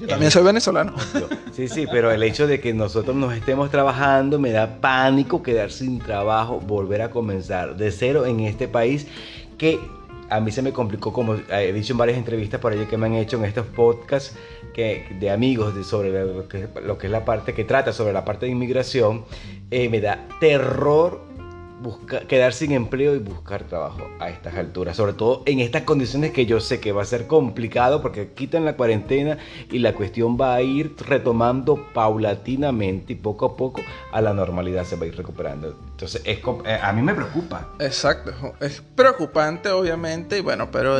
Yo 0.00 0.08
también 0.08 0.30
soy 0.30 0.42
venezolano. 0.42 0.94
Sí, 1.52 1.68
sí, 1.68 1.86
pero 1.92 2.10
el 2.10 2.22
hecho 2.22 2.46
de 2.46 2.60
que 2.60 2.72
nosotros 2.72 3.14
nos 3.14 3.34
estemos 3.34 3.70
trabajando 3.70 4.38
me 4.38 4.52
da 4.52 4.80
pánico 4.80 5.42
quedar 5.42 5.70
sin 5.70 5.98
trabajo, 5.98 6.60
volver 6.60 7.02
a 7.02 7.10
comenzar 7.10 7.76
de 7.76 7.90
cero 7.92 8.24
en 8.24 8.40
este 8.40 8.68
país 8.68 9.06
que 9.58 9.78
a 10.32 10.40
mí 10.40 10.50
se 10.50 10.62
me 10.62 10.72
complicó, 10.72 11.12
como 11.12 11.34
he 11.34 11.72
dicho 11.72 11.92
en 11.92 11.98
varias 11.98 12.16
entrevistas 12.16 12.58
por 12.58 12.72
ahí 12.72 12.86
que 12.86 12.96
me 12.96 13.06
han 13.06 13.14
hecho 13.14 13.36
en 13.36 13.44
estos 13.44 13.66
podcasts 13.66 14.34
que, 14.72 15.06
de 15.20 15.30
amigos 15.30 15.74
de 15.74 15.84
sobre 15.84 16.10
lo 16.24 16.48
que, 16.48 17.06
es 17.06 17.10
la 17.10 17.24
parte 17.24 17.52
que 17.52 17.64
trata 17.64 17.92
sobre 17.92 18.14
la 18.14 18.24
parte 18.24 18.46
de 18.46 18.52
inmigración, 18.52 19.24
eh, 19.70 19.88
me 19.90 20.00
da 20.00 20.26
terror 20.40 21.20
quedar 22.28 22.52
sin 22.52 22.72
empleo 22.72 23.14
y 23.14 23.18
buscar 23.18 23.64
trabajo 23.64 24.08
a 24.18 24.28
estas 24.30 24.54
alturas, 24.56 24.96
sobre 24.96 25.12
todo 25.12 25.42
en 25.46 25.60
estas 25.60 25.82
condiciones 25.82 26.32
que 26.32 26.46
yo 26.46 26.60
sé 26.60 26.80
que 26.80 26.92
va 26.92 27.02
a 27.02 27.04
ser 27.04 27.26
complicado 27.26 28.02
porque 28.02 28.32
quitan 28.32 28.64
la 28.64 28.76
cuarentena 28.76 29.38
y 29.70 29.78
la 29.78 29.94
cuestión 29.94 30.36
va 30.40 30.54
a 30.54 30.62
ir 30.62 30.94
retomando 30.98 31.86
paulatinamente 31.92 33.14
y 33.14 33.16
poco 33.16 33.46
a 33.46 33.56
poco 33.56 33.82
a 34.12 34.20
la 34.20 34.32
normalidad 34.32 34.84
se 34.84 34.96
va 34.96 35.04
a 35.04 35.08
ir 35.08 35.16
recuperando. 35.16 35.76
Entonces, 35.90 36.22
es, 36.24 36.38
eh, 36.64 36.78
a 36.82 36.92
mí 36.92 37.02
me 37.02 37.14
preocupa. 37.14 37.68
Exacto, 37.78 38.32
es 38.60 38.82
preocupante 38.94 39.70
obviamente, 39.70 40.38
y 40.38 40.40
bueno, 40.40 40.70
pero 40.70 40.98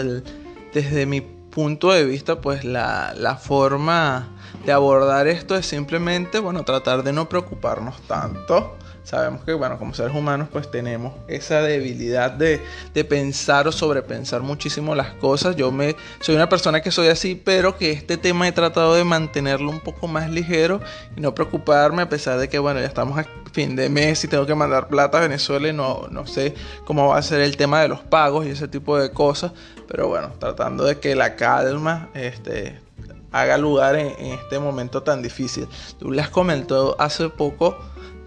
desde 0.73 1.07
mi 1.07 1.21
punto 1.21 1.93
de 1.93 2.05
vista, 2.05 2.41
pues 2.41 2.65
la, 2.65 3.15
la 3.17 3.37
forma 3.37 4.29
de 4.65 4.73
abordar 4.73 5.27
esto 5.27 5.55
es 5.57 5.67
simplemente, 5.67 6.39
bueno, 6.39 6.65
tratar 6.65 7.03
de 7.03 7.13
no 7.13 7.29
preocuparnos 7.29 8.01
tanto 8.03 8.77
sabemos 9.05 9.45
que, 9.45 9.53
bueno, 9.53 9.79
como 9.79 9.95
seres 9.95 10.15
humanos, 10.15 10.49
pues 10.51 10.71
tenemos 10.71 11.15
esa 11.29 11.63
debilidad 11.63 12.31
de, 12.31 12.61
pensar 13.05 13.67
o 13.67 13.73
sobrepensar 13.73 14.43
muchísimo 14.43 14.95
las 14.95 15.13
cosas. 15.15 15.57
Yo 15.57 15.73
me 15.73 15.97
soy 16.21 16.37
una 16.37 16.49
persona 16.49 16.81
que 16.81 16.91
soy 16.91 17.09
así, 17.09 17.35
pero 17.35 17.77
que 17.77 17.91
este 17.91 18.17
tema 18.17 18.47
he 18.49 18.53
tratado 18.53 18.95
de 18.95 19.05
mantenerlo 19.05 19.71
un 19.71 19.81
poco 19.81 20.07
más 20.07 20.31
ligero 20.31 20.81
y 21.17 21.21
no 21.21 21.35
preocuparme, 21.35 22.03
a 22.03 22.09
pesar 22.09 22.39
de 22.39 22.49
que, 22.49 22.59
bueno, 22.59 22.81
ya 22.81 22.87
estamos 22.87 23.19
a 23.19 23.27
fin 23.53 23.77
de 23.77 23.89
mes 23.89 24.23
y 24.25 24.29
tengo 24.29 24.47
que 24.47 24.55
mandar 24.55 24.89
plata 24.89 25.19
a 25.19 25.21
Venezuela 25.23 25.69
y 25.69 25.73
no, 25.73 26.07
no 26.11 26.27
sé 26.27 26.55
cómo 26.85 27.09
va 27.09 27.19
a 27.19 27.23
ser 27.23 27.41
el 27.41 27.57
tema 27.57 27.83
de 27.83 27.89
los 27.89 28.01
pagos 28.01 28.47
y 28.47 28.51
ese 28.51 28.69
tipo 28.69 28.99
de 28.99 29.11
cosas. 29.11 29.53
Pero 29.89 30.09
bueno, 30.09 30.33
tratando 30.39 30.85
de 30.85 30.99
que 30.99 31.15
la 31.15 31.37
calma, 31.37 32.09
este 32.15 32.81
haga 33.33 33.57
lugar 33.57 33.97
en 33.97 34.15
este 34.21 34.59
momento 34.59 35.03
tan 35.03 35.23
difícil. 35.23 35.67
Tú 35.99 36.11
les 36.11 36.29
comentó 36.29 36.97
hace 36.99 37.31
poco 37.31 37.77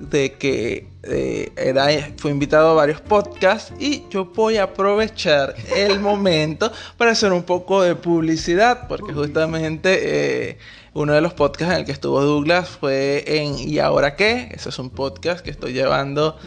de 0.10 0.34
que 0.34 0.88
eh, 1.04 1.52
era, 1.56 1.88
fue 2.18 2.32
invitado 2.32 2.70
a 2.70 2.74
varios 2.74 3.02
podcasts 3.02 3.74
y 3.80 4.04
yo 4.10 4.26
voy 4.26 4.58
a 4.58 4.64
aprovechar 4.64 5.56
el 5.76 6.00
momento 6.02 6.72
para 6.98 7.12
hacer 7.12 7.32
un 7.32 7.44
poco 7.44 7.82
de 7.82 7.96
publicidad 7.96 8.88
porque 8.88 9.14
justamente 9.14 10.50
eh, 10.50 10.58
uno 10.94 11.14
de 11.14 11.22
los 11.22 11.34
podcasts 11.34 11.74
en 11.74 11.80
el 11.82 11.86
que 11.86 11.92
estuvo 11.92 12.22
Douglas 12.22 12.70
fue 12.70 13.24
en 13.28 13.60
¿Y 13.60 13.80
ahora 13.80 14.16
qué? 14.16 14.50
Ese 14.52 14.70
es 14.70 14.80
un 14.80 14.90
podcast 14.90 15.44
que 15.44 15.52
estoy 15.52 15.74
llevando 15.74 16.38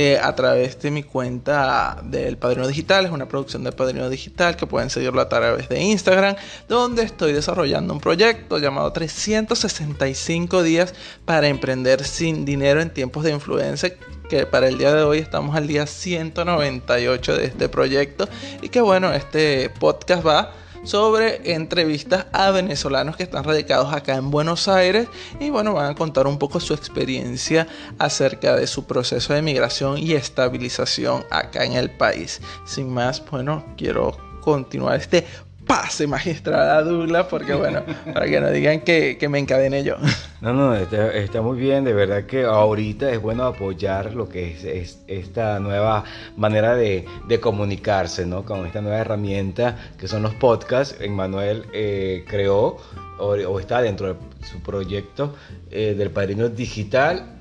eh, 0.00 0.16
a 0.22 0.32
través 0.36 0.80
de 0.80 0.92
mi 0.92 1.02
cuenta 1.02 2.00
del 2.04 2.38
Padrino 2.38 2.68
Digital. 2.68 3.04
Es 3.04 3.10
una 3.10 3.26
producción 3.26 3.64
del 3.64 3.72
Padrino 3.72 4.08
Digital 4.08 4.54
que 4.54 4.64
pueden 4.64 4.90
seguirlo 4.90 5.20
a 5.20 5.28
través 5.28 5.68
de 5.68 5.82
Instagram, 5.82 6.36
donde 6.68 7.02
estoy 7.02 7.32
desarrollando 7.32 7.94
un 7.94 7.98
proyecto 7.98 8.58
llamado 8.58 8.92
365 8.92 10.62
días 10.62 10.94
para 11.24 11.48
emprender 11.48 12.04
sin 12.04 12.44
dinero 12.44 12.80
en 12.80 12.90
tiempos 12.90 13.24
de 13.24 13.32
influencia 13.32 13.92
que 14.30 14.46
para 14.46 14.68
el 14.68 14.78
día 14.78 14.94
de 14.94 15.02
hoy 15.02 15.18
estamos 15.18 15.56
al 15.56 15.66
día 15.66 15.84
198 15.84 17.36
de 17.36 17.46
este 17.46 17.68
proyecto 17.68 18.28
y 18.62 18.68
que 18.68 18.80
bueno, 18.80 19.12
este 19.12 19.68
podcast 19.80 20.24
va 20.24 20.52
sobre 20.84 21.52
entrevistas 21.52 22.26
a 22.32 22.50
venezolanos 22.50 23.16
que 23.16 23.22
están 23.22 23.44
radicados 23.44 23.92
acá 23.92 24.16
en 24.16 24.30
Buenos 24.30 24.68
Aires 24.68 25.08
y 25.40 25.50
bueno, 25.50 25.74
van 25.74 25.90
a 25.90 25.94
contar 25.94 26.26
un 26.26 26.38
poco 26.38 26.60
su 26.60 26.74
experiencia 26.74 27.66
acerca 27.98 28.56
de 28.56 28.66
su 28.66 28.86
proceso 28.86 29.34
de 29.34 29.42
migración 29.42 29.98
y 29.98 30.12
estabilización 30.12 31.24
acá 31.30 31.64
en 31.64 31.72
el 31.72 31.90
país. 31.90 32.40
Sin 32.64 32.92
más, 32.92 33.22
bueno, 33.30 33.64
quiero 33.76 34.16
continuar 34.40 34.96
este 34.96 35.26
pase 35.68 36.06
magistral 36.08 36.68
a 36.68 36.82
Douglas, 36.82 37.26
porque 37.30 37.54
bueno, 37.54 37.82
para 38.12 38.26
que 38.26 38.40
no 38.40 38.50
digan 38.50 38.80
que, 38.80 39.24
me 39.30 39.38
encadene 39.38 39.84
yo. 39.84 39.96
No, 40.40 40.52
no, 40.52 40.74
está, 40.74 41.42
muy 41.42 41.58
bien, 41.58 41.84
de 41.84 41.92
verdad 41.92 42.24
que 42.24 42.44
ahorita 42.44 43.10
es 43.12 43.20
bueno 43.20 43.44
apoyar 43.44 44.14
lo 44.14 44.28
que 44.28 44.52
es, 44.52 44.98
esta 45.06 45.60
nueva 45.60 46.04
manera 46.36 46.74
de, 46.74 47.06
comunicarse, 47.40 48.26
¿no? 48.26 48.44
Con 48.44 48.66
esta 48.66 48.80
nueva 48.80 48.98
herramienta 48.98 49.76
que 49.98 50.08
son 50.08 50.22
los 50.22 50.34
podcasts. 50.34 50.96
Emmanuel 51.00 51.66
eh, 51.72 52.24
creó 52.26 52.78
o, 53.18 53.60
está 53.60 53.82
dentro 53.82 54.14
de 54.14 54.16
su 54.50 54.60
proyecto 54.62 55.36
eh, 55.70 55.94
del 55.96 56.10
Padrino 56.10 56.48
Digital. 56.48 57.38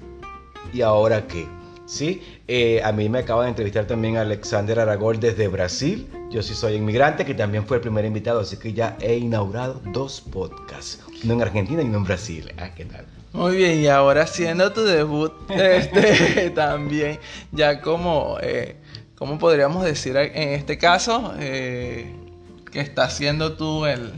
¿Y 0.73 0.81
ahora 0.81 1.25
qué? 1.27 1.47
¿sí? 1.87 2.21
Eh, 2.47 2.81
a 2.83 2.91
mí 2.91 3.09
me 3.09 3.19
acaba 3.19 3.43
de 3.43 3.49
entrevistar 3.49 3.85
también 3.85 4.17
Alexander 4.17 4.79
Aragol 4.79 5.19
desde 5.19 5.47
Brasil. 5.47 6.07
Yo 6.29 6.43
sí 6.43 6.53
soy 6.53 6.73
inmigrante, 6.75 7.25
que 7.25 7.33
también 7.33 7.65
fue 7.65 7.77
el 7.77 7.81
primer 7.81 8.03
invitado, 8.03 8.41
así 8.41 8.57
que 8.57 8.73
ya 8.73 8.97
he 8.99 9.15
inaugurado 9.15 9.81
dos 9.93 10.19
podcasts, 10.19 10.99
uno 11.23 11.35
en 11.35 11.41
Argentina 11.41 11.81
y 11.81 11.85
uno 11.85 11.99
en 11.99 12.03
Brasil. 12.03 12.53
Ah, 12.57 12.69
¿qué 12.75 12.83
tal? 12.83 13.05
Muy 13.31 13.55
bien, 13.55 13.79
y 13.79 13.87
ahora 13.87 14.23
haciendo 14.23 14.73
tu 14.73 14.83
debut, 14.83 15.31
este, 15.49 16.49
también, 16.49 17.19
ya 17.53 17.81
como, 17.81 18.37
eh, 18.41 18.75
¿cómo 19.15 19.39
podríamos 19.39 19.85
decir 19.85 20.17
en 20.17 20.49
este 20.49 20.77
caso? 20.77 21.33
Eh, 21.39 22.13
que 22.73 22.81
está 22.81 23.05
haciendo 23.05 23.53
tú 23.55 23.85
el, 23.85 24.11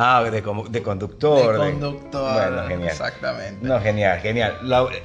Ah, 0.00 0.22
de, 0.22 0.30
de 0.30 0.42
conductor. 0.42 1.52
De 1.52 1.72
conductor. 1.72 2.32
bueno, 2.32 2.68
genial. 2.68 2.88
Exactamente. 2.88 3.66
No, 3.66 3.80
genial, 3.80 4.20
genial. 4.20 4.58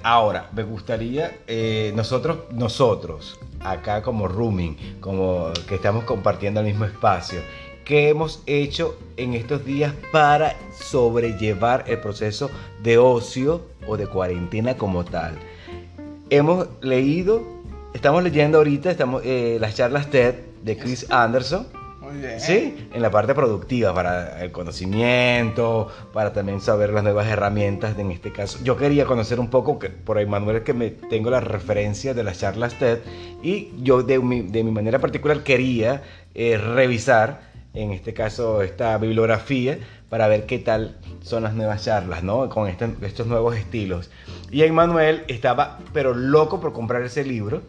ahora, 0.04 0.50
me 0.54 0.62
gustaría, 0.62 1.40
eh, 1.48 1.92
nosotros, 1.96 2.38
nosotros, 2.52 3.40
acá 3.60 4.04
como 4.04 4.28
rooming, 4.28 5.00
como 5.00 5.52
que 5.68 5.76
estamos 5.76 6.04
compartiendo 6.04 6.60
el 6.60 6.68
mismo 6.68 6.86
espacio, 6.86 7.42
¿qué 7.86 8.10
hemos 8.10 8.44
hecho 8.46 8.96
en 9.18 9.34
estos 9.34 9.66
días 9.66 9.94
para 10.12 10.56
sobrellevar 10.80 11.86
el 11.88 12.00
proceso 12.00 12.52
de 12.84 13.00
ocio 13.00 13.62
o 13.88 13.98
de 13.98 14.06
cuarentena 14.06 14.78
como 14.78 15.04
tal? 15.04 15.40
Hemos 16.30 16.68
leído, 16.82 17.42
estamos 17.96 18.24
leyendo 18.24 18.60
ahorita 18.60 18.92
estamos, 18.92 19.24
eh, 19.26 19.58
las 19.60 19.76
charlas 19.76 20.10
TED 20.12 20.36
de 20.64 20.78
Chris 20.78 21.10
Anderson 21.10 21.68
Sí, 22.40 22.90
en 22.94 23.02
la 23.02 23.12
parte 23.12 23.34
productiva, 23.34 23.94
para 23.94 24.44
el 24.44 24.52
conocimiento, 24.52 25.88
para 26.14 26.34
también 26.34 26.62
saber 26.62 26.92
las 26.92 27.04
nuevas 27.04 27.28
herramientas. 27.28 27.98
En 27.98 28.12
este 28.12 28.32
caso, 28.32 28.60
yo 28.64 28.78
quería 28.78 29.06
conocer 29.06 29.40
un 29.40 29.50
poco, 29.50 29.80
que, 29.80 29.90
por 29.90 30.18
ahí 30.18 30.26
Manuel, 30.26 30.64
que 30.64 30.74
me 30.74 30.90
tengo 30.90 31.30
las 31.30 31.44
referencias 31.44 32.16
de 32.16 32.24
las 32.24 32.40
charlas 32.40 32.78
TED, 32.78 33.00
y 33.42 33.70
yo 33.82 34.04
de 34.04 34.20
mi, 34.20 34.42
de 34.42 34.64
mi 34.64 34.72
manera 34.72 35.00
particular 35.00 35.44
quería 35.44 36.04
eh, 36.36 36.58
revisar, 36.58 37.52
en 37.74 37.92
este 37.92 38.14
caso, 38.14 38.62
esta 38.62 38.98
bibliografía 38.98 39.80
para 40.10 40.28
ver 40.28 40.46
qué 40.46 40.60
tal 40.60 40.98
son 41.24 41.42
las 41.42 41.56
nuevas 41.56 41.84
charlas, 41.84 42.24
¿no? 42.24 42.48
Con 42.50 42.68
este, 42.68 42.88
estos 43.02 43.26
nuevos 43.26 43.56
estilos. 43.56 44.12
Y 44.52 44.62
Emmanuel 44.62 45.24
estaba, 45.28 45.80
pero 45.92 46.14
loco 46.14 46.62
por 46.62 46.72
comprar 46.72 47.02
ese 47.02 47.24
libro 47.24 47.64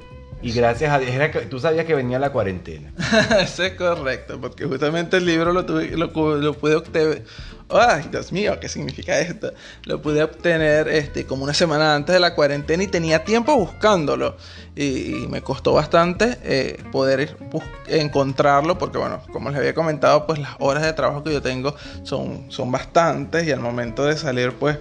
y 0.44 0.52
gracias 0.52 0.92
a 0.92 0.98
Dios, 0.98 1.30
que, 1.30 1.40
tú 1.46 1.58
sabías 1.58 1.86
que 1.86 1.94
venía 1.94 2.18
la 2.18 2.30
cuarentena. 2.30 2.92
Eso 3.40 3.64
es 3.64 3.72
correcto, 3.72 4.38
porque 4.38 4.66
justamente 4.66 5.16
el 5.16 5.24
libro 5.24 5.54
lo, 5.54 5.64
tuve, 5.64 5.96
lo, 5.96 6.12
pude 6.12 6.74
obtener. 6.74 7.24
Ay, 7.70 8.08
Dios 8.10 8.30
mío, 8.30 8.60
¿qué 8.60 8.68
significa 8.68 9.18
esto? 9.18 9.54
Lo 9.84 10.02
pude 10.02 10.22
obtener 10.22 10.86
este, 10.88 11.24
como 11.24 11.44
una 11.44 11.54
semana 11.54 11.94
antes 11.94 12.12
de 12.12 12.20
la 12.20 12.34
cuarentena 12.34 12.82
y 12.82 12.88
tenía 12.88 13.24
tiempo 13.24 13.56
buscándolo. 13.56 14.36
Y, 14.76 15.26
me 15.30 15.40
costó 15.40 15.72
bastante 15.72 16.36
eh, 16.42 16.84
poder 16.92 17.38
encontrarlo, 17.86 18.76
porque, 18.76 18.98
bueno, 18.98 19.22
como 19.32 19.48
les 19.48 19.58
había 19.58 19.74
comentado, 19.74 20.26
pues 20.26 20.38
las 20.40 20.56
horas 20.58 20.82
de 20.82 20.92
trabajo 20.92 21.24
que 21.24 21.32
yo 21.32 21.40
tengo 21.40 21.74
son, 22.02 22.52
son 22.52 22.70
bastantes 22.70 23.46
y 23.46 23.50
al 23.50 23.60
momento 23.60 24.04
de 24.04 24.18
salir, 24.18 24.52
pues 24.52 24.76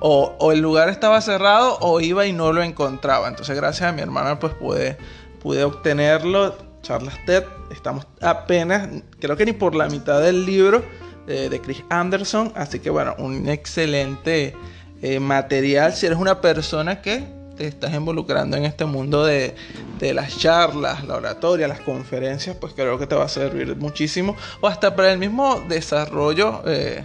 o, 0.00 0.52
el 0.52 0.60
lugar 0.60 0.88
estaba 0.88 1.20
cerrado 1.20 1.78
o 1.80 2.00
iba 2.00 2.26
y 2.26 2.32
no 2.32 2.52
lo 2.52 2.62
encontraba. 2.62 3.28
Entonces 3.28 3.56
gracias 3.56 3.88
a 3.88 3.92
mi 3.92 4.02
hermana 4.02 4.38
pues 4.38 4.54
pude, 4.54 4.96
pude 5.40 5.64
obtenerlo. 5.64 6.54
Charlas 6.82 7.16
TED, 7.26 7.42
estamos 7.72 8.06
apenas, 8.20 8.88
creo 9.18 9.36
que 9.36 9.44
ni 9.44 9.52
por 9.52 9.74
la 9.74 9.88
mitad 9.88 10.20
del 10.20 10.46
libro 10.46 10.84
de 11.26 11.60
Chris 11.60 11.82
Anderson. 11.90 12.52
Así 12.54 12.78
que 12.78 12.90
bueno, 12.90 13.16
un 13.18 13.48
excelente 13.48 14.54
eh, 15.02 15.20
material 15.20 15.92
si 15.92 16.06
eres 16.06 16.18
una 16.18 16.40
persona 16.40 17.02
que 17.02 17.26
te 17.56 17.66
estás 17.66 17.92
involucrando 17.94 18.56
en 18.56 18.64
este 18.64 18.86
mundo 18.86 19.24
de, 19.24 19.54
las 20.00 20.38
charlas, 20.38 21.04
la 21.04 21.16
oratoria, 21.16 21.68
las 21.68 21.80
conferencias, 21.80 22.56
pues 22.56 22.72
creo 22.74 22.98
que 22.98 23.06
te 23.06 23.14
va 23.14 23.24
a 23.24 23.28
servir 23.28 23.76
muchísimo. 23.76 24.36
O 24.60 24.66
hasta 24.66 24.94
para 24.94 25.12
el 25.12 25.18
mismo 25.18 25.62
desarrollo 25.68 26.62
eh, 26.66 27.04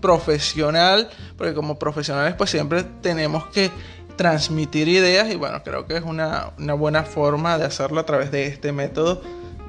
profesional, 0.00 1.10
porque 1.36 1.54
como 1.54 1.78
profesionales 1.78 2.34
pues 2.36 2.50
siempre 2.50 2.84
tenemos 3.02 3.46
que 3.48 3.70
transmitir 4.16 4.88
ideas 4.88 5.30
y 5.30 5.36
bueno, 5.36 5.62
creo 5.62 5.86
que 5.86 5.96
es 5.96 6.02
una, 6.02 6.52
buena 6.76 7.04
forma 7.04 7.56
de 7.56 7.64
hacerlo 7.64 8.00
a 8.00 8.06
través 8.06 8.30
de 8.30 8.46
este 8.46 8.72
método 8.72 9.22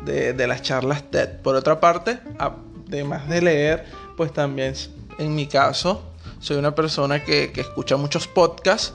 de, 0.04 0.48
las 0.48 0.62
charlas 0.62 1.10
TED. 1.10 1.40
Por 1.42 1.56
otra 1.56 1.80
parte, 1.80 2.20
además 2.38 3.30
de 3.30 3.42
leer, 3.42 3.86
pues 4.18 4.34
también 4.34 4.74
en 5.20 5.36
mi 5.36 5.48
caso 5.48 6.04
soy 6.40 6.58
una 6.58 6.76
persona 6.76 7.24
que, 7.24 7.52
que 7.52 7.62
escucha 7.62 7.96
muchos 7.96 8.28
podcasts 8.28 8.94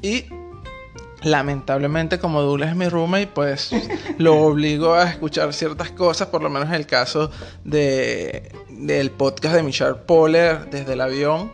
y 0.00 0.24
lamentablemente 1.24 2.18
como 2.18 2.42
Douglas 2.42 2.70
es 2.70 2.76
mi 2.76 2.88
roommate, 2.88 3.26
pues 3.28 3.70
lo 4.18 4.36
obligo 4.36 4.94
a 4.94 5.04
escuchar 5.04 5.52
ciertas 5.52 5.90
cosas, 5.90 6.28
por 6.28 6.42
lo 6.42 6.50
menos 6.50 6.68
en 6.68 6.74
el 6.74 6.86
caso 6.86 7.30
de, 7.64 8.52
del 8.76 9.10
podcast 9.10 9.54
de 9.54 9.62
Michelle 9.62 9.94
Poller 9.94 10.68
desde 10.70 10.94
el 10.94 11.00
avión, 11.00 11.52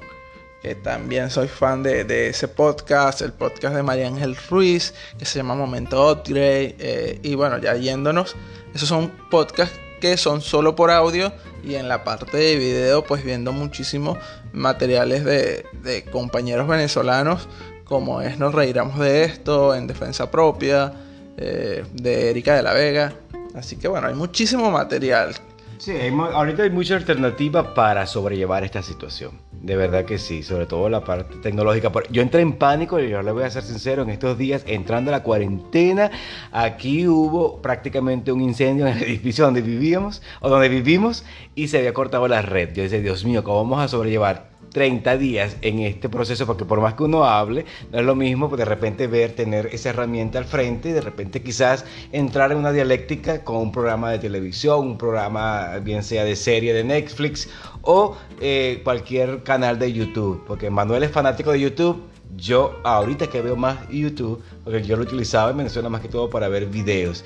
que 0.62 0.74
también 0.74 1.30
soy 1.30 1.48
fan 1.48 1.82
de, 1.82 2.28
ese 2.28 2.48
podcast, 2.48 3.22
el 3.22 3.32
podcast 3.32 3.74
de 3.74 3.82
María 3.82 4.06
Ángel 4.06 4.36
Ruiz, 4.48 4.94
que 5.18 5.24
se 5.24 5.38
llama 5.38 5.54
Momento 5.54 6.10
Upgrade, 6.10 6.76
eh, 6.78 7.20
y 7.22 7.34
bueno, 7.34 7.58
ya 7.58 7.74
yéndonos, 7.76 8.36
esos 8.74 8.88
son 8.88 9.10
podcasts 9.30 9.78
que 10.00 10.16
son 10.16 10.40
solo 10.40 10.74
por 10.74 10.90
audio 10.90 11.32
y 11.62 11.74
en 11.74 11.88
la 11.88 12.04
parte 12.04 12.36
de 12.36 12.56
video 12.56 13.04
pues 13.04 13.22
viendo 13.22 13.52
muchísimos 13.52 14.18
materiales 14.52 15.24
de, 15.24 16.04
compañeros 16.10 16.66
venezolanos 16.66 17.48
como 17.84 18.22
es 18.22 18.38
Nos 18.38 18.54
Reiramos 18.54 18.98
de 18.98 19.24
Esto, 19.24 19.74
En 19.74 19.86
Defensa 19.86 20.30
Propia, 20.30 20.92
eh, 21.36 21.84
de 21.92 22.30
Erika 22.30 22.54
de 22.54 22.62
la 22.62 22.72
Vega. 22.72 23.12
Así 23.54 23.76
que 23.76 23.88
bueno, 23.88 24.06
hay 24.06 24.14
muchísimo 24.14 24.70
material. 24.70 25.34
Sí, 25.80 25.94
ahorita 26.12 26.64
hay 26.64 26.68
mucha 26.68 26.94
alternativa 26.94 27.72
para 27.72 28.06
sobrellevar 28.06 28.64
esta 28.64 28.82
situación. 28.82 29.40
De 29.50 29.76
verdad 29.76 30.04
que 30.04 30.18
sí, 30.18 30.42
sobre 30.42 30.66
todo 30.66 30.90
la 30.90 31.02
parte 31.02 31.36
tecnológica. 31.36 31.90
Yo 32.10 32.20
entré 32.20 32.42
en 32.42 32.52
pánico, 32.52 33.00
y 33.00 33.08
yo 33.08 33.22
le 33.22 33.32
voy 33.32 33.44
a 33.44 33.50
ser 33.50 33.62
sincero, 33.62 34.02
en 34.02 34.10
estos 34.10 34.36
días, 34.36 34.62
entrando 34.66 35.10
a 35.10 35.12
la 35.12 35.22
cuarentena, 35.22 36.10
aquí 36.52 37.08
hubo 37.08 37.62
prácticamente 37.62 38.30
un 38.30 38.42
incendio 38.42 38.86
en 38.86 38.98
el 38.98 39.02
edificio 39.08 39.46
donde 39.46 39.62
vivíamos, 39.62 40.20
o 40.40 40.50
donde 40.50 40.68
vivimos, 40.68 41.24
y 41.54 41.68
se 41.68 41.78
había 41.78 41.94
cortado 41.94 42.28
la 42.28 42.42
red. 42.42 42.74
Yo 42.74 42.82
decía, 42.82 43.00
Dios 43.00 43.24
mío, 43.24 43.42
¿cómo 43.42 43.62
vamos 43.62 43.80
a 43.82 43.88
sobrellevar 43.88 44.50
30 44.70 45.16
días 45.18 45.56
en 45.62 45.80
este 45.80 46.08
proceso, 46.08 46.46
porque 46.46 46.64
por 46.64 46.80
más 46.80 46.94
que 46.94 47.04
uno 47.04 47.24
hable, 47.24 47.64
no 47.92 47.98
es 47.98 48.04
lo 48.04 48.14
mismo 48.14 48.48
pues, 48.48 48.58
de 48.58 48.64
repente 48.64 49.06
ver, 49.06 49.32
tener 49.32 49.66
esa 49.66 49.90
herramienta 49.90 50.38
al 50.38 50.44
frente 50.44 50.90
y 50.90 50.92
de 50.92 51.00
repente 51.00 51.42
quizás 51.42 51.84
entrar 52.12 52.52
en 52.52 52.58
una 52.58 52.72
dialéctica 52.72 53.44
con 53.44 53.56
un 53.56 53.72
programa 53.72 54.10
de 54.10 54.18
televisión, 54.18 54.80
un 54.80 54.98
programa 54.98 55.78
bien 55.78 56.02
sea 56.02 56.24
de 56.24 56.36
serie 56.36 56.72
de 56.72 56.84
Netflix 56.84 57.48
o 57.82 58.16
eh, 58.40 58.80
cualquier 58.84 59.42
canal 59.42 59.78
de 59.78 59.92
YouTube, 59.92 60.42
porque 60.46 60.70
Manuel 60.70 61.02
es 61.02 61.10
fanático 61.10 61.52
de 61.52 61.60
YouTube. 61.60 62.02
Yo 62.36 62.78
ahorita 62.84 63.26
que 63.26 63.42
veo 63.42 63.56
más 63.56 63.88
YouTube, 63.90 64.40
porque 64.62 64.82
yo 64.84 64.96
lo 64.96 65.02
utilizaba 65.02 65.50
en 65.50 65.56
Venezuela 65.56 65.88
más 65.88 66.00
que 66.00 66.08
todo 66.08 66.30
para 66.30 66.48
ver 66.48 66.66
videos. 66.66 67.24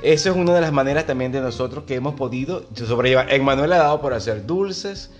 Eso 0.00 0.30
es 0.30 0.36
una 0.36 0.54
de 0.54 0.60
las 0.60 0.72
maneras 0.72 1.06
también 1.06 1.32
de 1.32 1.40
nosotros 1.40 1.84
que 1.84 1.96
hemos 1.96 2.14
podido 2.14 2.64
sobrellevar. 2.72 3.32
En 3.32 3.44
Manuel 3.44 3.72
ha 3.72 3.78
dado 3.78 4.00
por 4.00 4.14
hacer 4.14 4.46
dulces, 4.46 5.10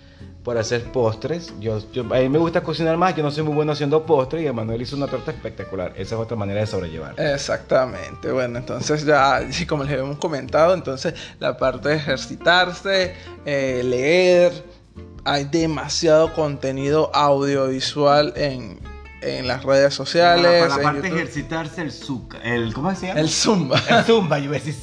por 0.44 0.58
hacer 0.58 0.84
postres. 0.92 1.52
Yo, 1.58 1.76
a 1.76 2.18
mí 2.18 2.28
me 2.28 2.38
gusta 2.38 2.62
cocinar 2.62 2.96
más, 2.98 3.16
yo 3.16 3.22
no 3.22 3.30
soy 3.30 3.42
muy 3.42 3.54
bueno 3.54 3.72
haciendo 3.72 4.04
postres 4.04 4.42
y 4.42 4.46
Emanuel 4.46 4.80
hizo 4.82 4.94
una 4.94 5.06
torta 5.06 5.30
espectacular. 5.30 5.92
Esa 5.96 6.14
es 6.14 6.20
otra 6.20 6.36
manera 6.36 6.60
de 6.60 6.66
sobrellevar. 6.66 7.18
Exactamente, 7.18 8.30
bueno, 8.30 8.58
entonces 8.58 9.04
ya, 9.04 9.40
como 9.66 9.84
les 9.84 9.94
habíamos 9.94 10.18
comentado, 10.18 10.74
entonces 10.74 11.14
la 11.40 11.56
parte 11.56 11.88
de 11.88 11.96
ejercitarse, 11.96 13.14
eh, 13.46 13.82
leer, 13.84 14.52
hay 15.24 15.44
demasiado 15.44 16.34
contenido 16.34 17.10
audiovisual 17.14 18.34
en, 18.36 18.78
en 19.22 19.48
las 19.48 19.64
redes 19.64 19.94
sociales. 19.94 20.62
para 20.68 20.76
la 20.76 20.82
parte 20.82 21.00
de 21.00 21.08
ejercitarse, 21.08 21.80
el 21.80 21.90
zumba. 21.90 22.36
El, 22.42 22.74
¿Cómo 22.74 22.94
se 22.94 23.06
llama? 23.06 23.20
El 23.20 23.30
zumba. 23.30 23.82
El 23.88 24.04
zumba, 24.04 24.38
yo 24.38 24.48
voy 24.48 24.58
a 24.58 24.60
decir 24.60 24.74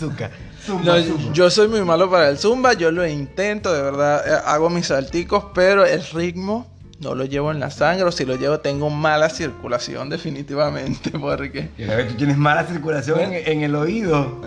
zumba. 0.62 1.00
Yo 1.34 1.50
soy 1.50 1.68
muy 1.68 1.82
malo 1.84 2.10
para 2.10 2.30
el 2.30 2.38
zumba, 2.38 2.74
yo 2.74 2.92
lo 2.92 3.06
intento, 3.08 3.74
de 3.74 3.82
verdad, 3.82 4.24
eh, 4.28 4.42
hago 4.46 4.70
mis 4.70 4.88
salticos, 4.88 5.46
pero 5.54 5.86
el 5.86 6.04
ritmo 6.08 6.68
no 7.02 7.16
lo 7.16 7.26
llevo 7.26 7.52
en 7.52 7.60
la 7.60 7.72
sangre, 7.72 8.06
o 8.06 8.12
si 8.12 8.26
lo 8.26 8.36
llevo 8.36 8.60
tengo 8.60 8.90
mala 8.90 9.30
circulación 9.30 10.10
definitivamente, 10.10 11.10
porque... 11.20 11.70
tú 12.10 12.16
tienes 12.16 12.38
mala 12.38 12.64
circulación 12.66 13.20
en, 13.20 13.64
el 13.64 13.76
oído. 13.76 14.42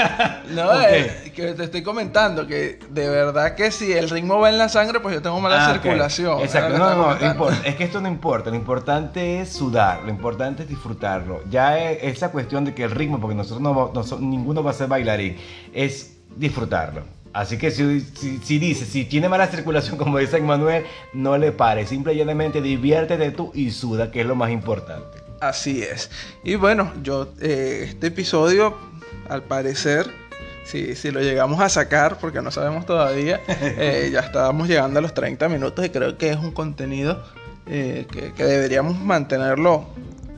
no, 0.50 0.80
eh, 0.82 1.32
que 1.34 1.52
te 1.54 1.64
estoy 1.64 1.82
comentando 1.82 2.46
que 2.46 2.80
de 2.90 3.08
verdad 3.08 3.54
que 3.54 3.70
si 3.70 3.92
el 3.92 4.10
ritmo 4.10 4.40
va 4.40 4.50
en 4.50 4.58
la 4.58 4.68
sangre, 4.68 4.98
pues 4.98 5.14
yo 5.14 5.22
tengo 5.22 5.40
mala 5.40 5.68
ah, 5.68 5.72
circulación. 5.72 6.40
Exacto, 6.40 6.76
no, 6.76 7.14
no, 7.14 7.50
es 7.64 7.76
que 7.76 7.84
esto 7.84 8.00
no 8.00 8.08
importa, 8.08 8.50
lo 8.50 8.56
importante 8.56 9.40
es 9.40 9.52
sudar, 9.52 10.02
lo 10.02 10.10
importante 10.10 10.64
es 10.64 10.68
disfrutarlo. 10.68 11.42
Ya 11.48 11.78
es 11.78 12.16
esa 12.16 12.32
cuestión 12.32 12.64
de 12.64 12.74
que 12.74 12.82
el 12.82 12.90
ritmo, 12.90 13.20
porque 13.20 13.36
nosotros 13.36 13.60
no, 13.60 13.92
no 13.94 14.18
ninguno 14.18 14.64
va 14.64 14.72
a 14.72 14.74
ser 14.74 14.88
bailarín, 14.88 15.36
es 15.72 16.16
disfrutarlo. 16.36 17.19
Así 17.32 17.58
que 17.58 17.70
si, 17.70 18.00
si, 18.42 18.58
dice, 18.58 18.84
si 18.84 19.04
tiene 19.04 19.28
mala 19.28 19.46
circulación, 19.46 19.96
como 19.98 20.18
dice 20.18 20.40
Manuel, 20.40 20.84
no 21.12 21.38
le 21.38 21.52
pare. 21.52 21.86
Simplemente 21.86 22.60
diviértete 22.60 23.30
tú 23.30 23.52
y 23.54 23.70
suda, 23.70 24.10
que 24.10 24.22
es 24.22 24.26
lo 24.26 24.34
más 24.34 24.50
importante. 24.50 25.18
Así 25.40 25.82
es. 25.82 26.10
Y 26.44 26.56
bueno, 26.56 26.92
yo, 27.02 27.32
eh, 27.40 27.86
este 27.88 28.08
episodio, 28.08 28.76
al 29.28 29.42
parecer, 29.42 30.10
si, 30.64 30.94
si, 30.96 31.10
lo 31.10 31.20
llegamos 31.20 31.60
a 31.60 31.68
sacar, 31.68 32.18
porque 32.18 32.42
no 32.42 32.50
sabemos 32.50 32.84
todavía, 32.84 33.40
eh, 33.48 34.10
ya 34.12 34.20
estábamos 34.20 34.68
llegando 34.68 34.98
a 34.98 35.02
los 35.02 35.14
30 35.14 35.48
minutos 35.48 35.84
y 35.84 35.88
creo 35.88 36.18
que 36.18 36.30
es 36.30 36.36
un 36.36 36.50
contenido 36.50 37.24
eh, 37.66 38.06
que, 38.12 38.32
que 38.32 38.44
deberíamos 38.44 39.00
mantenerlo 39.00 39.86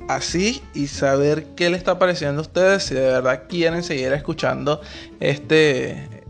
así 0.09 0.62
y 0.74 0.87
saber 0.87 1.46
qué 1.57 1.70
le 1.70 1.76
está 1.76 1.98
pareciendo 1.98 2.40
a 2.40 2.42
ustedes, 2.42 2.85
si 2.85 2.94
de 2.94 3.00
verdad 3.00 3.44
quieren 3.48 3.83
seguir 3.83 4.12
escuchando 4.12 4.81
este 5.18 6.21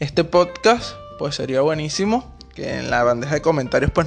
este 0.00 0.24
podcast, 0.24 0.94
pues 1.18 1.34
sería 1.34 1.60
buenísimo 1.60 2.34
que 2.54 2.78
en 2.78 2.90
la 2.90 3.04
bandeja 3.04 3.34
de 3.34 3.42
comentarios 3.42 3.90
pues 3.90 4.06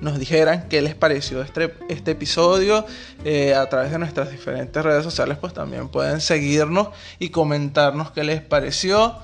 nos, 0.00 0.18
dijeran 0.18 0.66
qué 0.68 0.80
les 0.80 0.94
pareció 0.94 1.42
este, 1.42 1.74
este 1.90 2.12
episodio. 2.12 2.86
Eh, 3.22 3.54
a 3.54 3.68
través 3.68 3.90
de 3.92 3.98
nuestras 3.98 4.30
diferentes 4.30 4.82
redes 4.82 5.04
sociales 5.04 5.36
pues 5.38 5.52
también 5.52 5.88
pueden 5.88 6.22
seguirnos 6.22 6.88
y 7.18 7.28
comentarnos 7.28 8.12
qué 8.12 8.24
les 8.24 8.40
pareció 8.40 9.14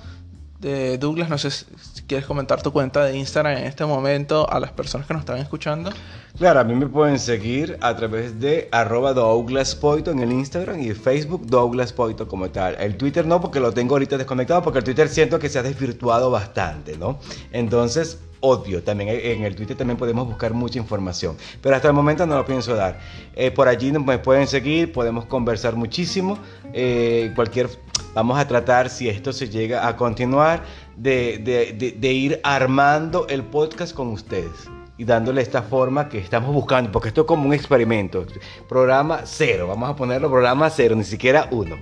de 0.62 0.96
Douglas 0.96 1.28
no 1.28 1.36
sé 1.36 1.50
si 1.50 1.66
quieres 2.06 2.26
comentar 2.26 2.62
tu 2.62 2.72
cuenta 2.72 3.04
de 3.04 3.16
Instagram 3.16 3.58
en 3.58 3.64
este 3.64 3.84
momento 3.84 4.48
a 4.48 4.58
las 4.60 4.70
personas 4.70 5.06
que 5.06 5.12
nos 5.12 5.20
están 5.20 5.38
escuchando 5.38 5.90
Claro, 6.38 6.60
a 6.60 6.64
mí 6.64 6.74
me 6.74 6.86
pueden 6.86 7.18
seguir 7.18 7.76
a 7.82 7.94
través 7.94 8.40
de 8.40 8.68
arroba 8.72 9.12
Douglas 9.12 9.78
en 10.06 10.18
el 10.20 10.32
Instagram 10.32 10.80
y 10.80 10.92
Facebook 10.94 11.46
Douglas 11.46 11.92
Poito 11.92 12.26
como 12.26 12.48
tal. 12.50 12.74
El 12.80 12.96
Twitter 12.96 13.26
no, 13.26 13.40
porque 13.40 13.60
lo 13.60 13.72
tengo 13.72 13.94
ahorita 13.94 14.16
desconectado, 14.16 14.62
porque 14.62 14.78
el 14.78 14.84
Twitter 14.84 15.08
siento 15.08 15.38
que 15.38 15.50
se 15.50 15.58
ha 15.58 15.62
desvirtuado 15.62 16.30
bastante, 16.30 16.96
¿no? 16.96 17.18
Entonces, 17.52 18.18
obvio, 18.40 18.82
también 18.82 19.10
en 19.10 19.44
el 19.44 19.54
Twitter 19.54 19.76
también 19.76 19.98
podemos 19.98 20.26
buscar 20.26 20.54
mucha 20.54 20.78
información, 20.78 21.36
pero 21.60 21.76
hasta 21.76 21.88
el 21.88 21.94
momento 21.94 22.26
no 22.26 22.36
lo 22.36 22.46
pienso 22.46 22.74
dar. 22.74 22.98
Eh, 23.34 23.50
por 23.50 23.68
allí 23.68 23.92
me 23.92 24.18
pueden 24.18 24.46
seguir, 24.46 24.90
podemos 24.90 25.26
conversar 25.26 25.76
muchísimo. 25.76 26.38
Eh, 26.72 27.30
cualquier, 27.36 27.68
vamos 28.14 28.38
a 28.38 28.46
tratar, 28.46 28.90
si 28.90 29.08
esto 29.08 29.32
se 29.32 29.48
llega 29.48 29.86
a 29.86 29.96
continuar, 29.96 30.64
de, 30.96 31.98
ir 32.02 32.40
armando 32.44 33.26
el 33.28 33.42
podcast 33.42 33.94
con 33.94 34.08
ustedes 34.08 34.68
y 34.98 35.04
dándole 35.04 35.42
esta 35.42 35.62
forma 35.62 36.08
que 36.08 36.18
estamos 36.18 36.52
buscando, 36.52 36.92
porque 36.92 37.08
esto 37.08 37.22
es 37.22 37.26
como 37.26 37.46
un 37.46 37.54
experimento. 37.54 38.26
Programa 38.68 39.22
cero, 39.24 39.66
vamos 39.66 39.90
a 39.90 39.96
ponerlo 39.96 40.30
programa 40.30 40.68
cero, 40.70 40.94
ni 40.94 41.04
siquiera 41.04 41.48
uno. 41.50 41.76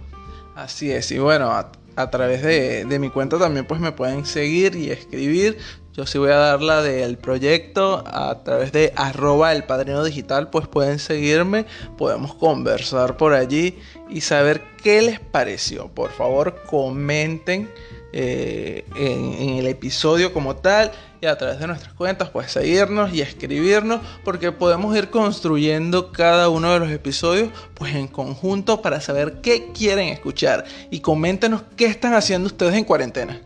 Así 0.55 0.91
es, 0.91 1.11
y 1.11 1.19
bueno, 1.19 1.51
a, 1.51 2.11
través 2.11 2.43
de, 2.43 2.85
de, 2.85 2.99
mi 2.99 3.11
cuenta 3.11 3.39
también 3.39 3.67
pues 3.67 3.81
me 3.81 3.93
pueden 3.93 4.25
seguir 4.25 4.75
y 4.77 4.91
escribir. 4.91 5.59
Yo 5.93 6.07
sí 6.07 6.19
voy 6.19 6.31
a 6.31 6.37
dar 6.37 6.63
la 6.63 6.83
del 6.83 7.19
proyecto 7.19 8.05
a 8.07 8.45
través 8.45 8.71
de 8.71 8.93
arroba 8.95 9.53
el 9.53 9.65
padrino 9.65 10.05
digital, 10.05 10.49
pues 10.49 10.69
pueden 10.69 11.01
seguirme, 11.01 11.67
podemos 11.99 12.35
conversar 12.35 13.17
por 13.17 13.35
allí 13.35 13.77
y 14.09 14.21
saber 14.21 14.63
qué 14.83 15.03
les 15.03 15.19
pareció. 15.19 15.89
Por 15.89 16.13
favor, 16.13 16.63
comenten 16.67 17.69
eh, 18.13 18.85
en, 18.97 19.59
el 19.59 19.67
episodio 19.67 20.33
como 20.33 20.57
tal 20.57 20.93
y 21.21 21.27
a 21.27 21.39
través 21.39 21.61
de 21.61 21.67
nuestras 21.67 21.93
cuentas 21.95 22.31
pues 22.31 22.51
seguirnos 22.51 23.13
y 23.13 23.21
escribirnos 23.21 24.01
porque 24.25 24.51
podemos 24.53 24.97
ir 24.97 25.11
construyendo 25.11 26.11
cada 26.11 26.49
uno 26.49 26.73
de 26.73 26.81
los 26.81 26.91
episodios 26.91 27.51
pues 27.75 27.95
en 27.95 28.09
conjunto 28.09 28.83
para 28.83 29.01
saber 29.01 29.41
qué 29.43 29.71
quieren 29.73 30.09
escuchar 30.09 30.65
y 30.91 31.01
coméntenos 31.01 31.63
qué 31.77 31.87
están 31.87 32.15
haciendo 32.15 32.47
ustedes 32.47 32.75
en 32.75 32.85
cuarentena. 32.85 33.41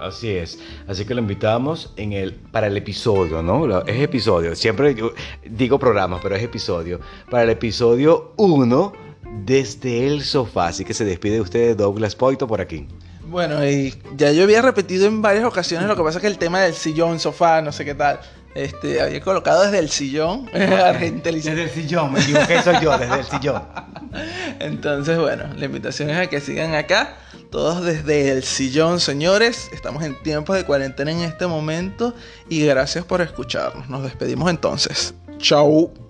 Así 0.00 0.30
es, 0.30 0.58
así 0.88 1.04
que 1.04 1.14
lo 1.14 1.20
invitamos 1.20 1.92
en 1.96 2.14
el, 2.14 2.32
para 2.32 2.68
el 2.68 2.76
episodio, 2.76 3.42
¿no? 3.42 3.80
Es 3.82 4.00
episodio, 4.00 4.56
siempre 4.56 4.96
digo 5.44 5.78
programa, 5.78 6.18
pero 6.22 6.36
es 6.36 6.42
episodio. 6.42 7.00
Para 7.28 7.42
el 7.42 7.50
episodio 7.50 8.32
1 8.38 8.92
desde 9.44 10.06
el 10.06 10.22
sofá, 10.22 10.68
así 10.68 10.86
que 10.86 10.94
se 10.94 11.04
despide 11.04 11.34
de 11.34 11.40
ustedes 11.42 11.76
Douglas 11.76 12.16
Poito 12.16 12.46
por 12.46 12.62
aquí. 12.62 12.88
Bueno, 13.26 13.64
y 13.64 13.94
ya 14.16 14.32
yo 14.32 14.44
había 14.44 14.62
repetido 14.62 15.06
en 15.06 15.20
varias 15.20 15.44
ocasiones, 15.44 15.86
lo 15.86 15.94
que 15.96 16.02
pasa 16.02 16.18
es 16.18 16.22
que 16.22 16.28
el 16.28 16.38
tema 16.38 16.60
del 16.60 16.74
sillón, 16.74 17.20
sofá, 17.20 17.60
no 17.60 17.70
sé 17.70 17.84
qué 17.84 17.94
tal, 17.94 18.20
este, 18.54 19.00
había 19.00 19.20
colocado 19.20 19.62
desde 19.64 19.78
el 19.78 19.90
sillón. 19.90 20.46
desde 20.52 21.30
el 21.30 21.70
sillón, 21.70 22.12
me 22.12 22.20
equivoqué, 22.20 22.62
soy 22.62 22.76
yo, 22.80 22.96
desde 22.98 23.18
el 23.18 23.24
sillón. 23.24 23.62
Entonces, 24.60 25.18
bueno, 25.18 25.44
la 25.56 25.64
invitación 25.64 26.10
es 26.10 26.16
a 26.16 26.26
que 26.26 26.40
sigan 26.40 26.74
acá, 26.74 27.16
todos 27.50 27.84
desde 27.84 28.30
el 28.30 28.44
sillón, 28.44 29.00
señores. 29.00 29.68
Estamos 29.72 30.04
en 30.04 30.20
tiempos 30.22 30.56
de 30.56 30.64
cuarentena 30.64 31.10
en 31.10 31.20
este 31.20 31.46
momento 31.46 32.14
y 32.48 32.64
gracias 32.64 33.04
por 33.04 33.20
escucharnos. 33.20 33.88
Nos 33.88 34.02
despedimos 34.02 34.48
entonces. 34.48 35.14
Chau. 35.38 36.09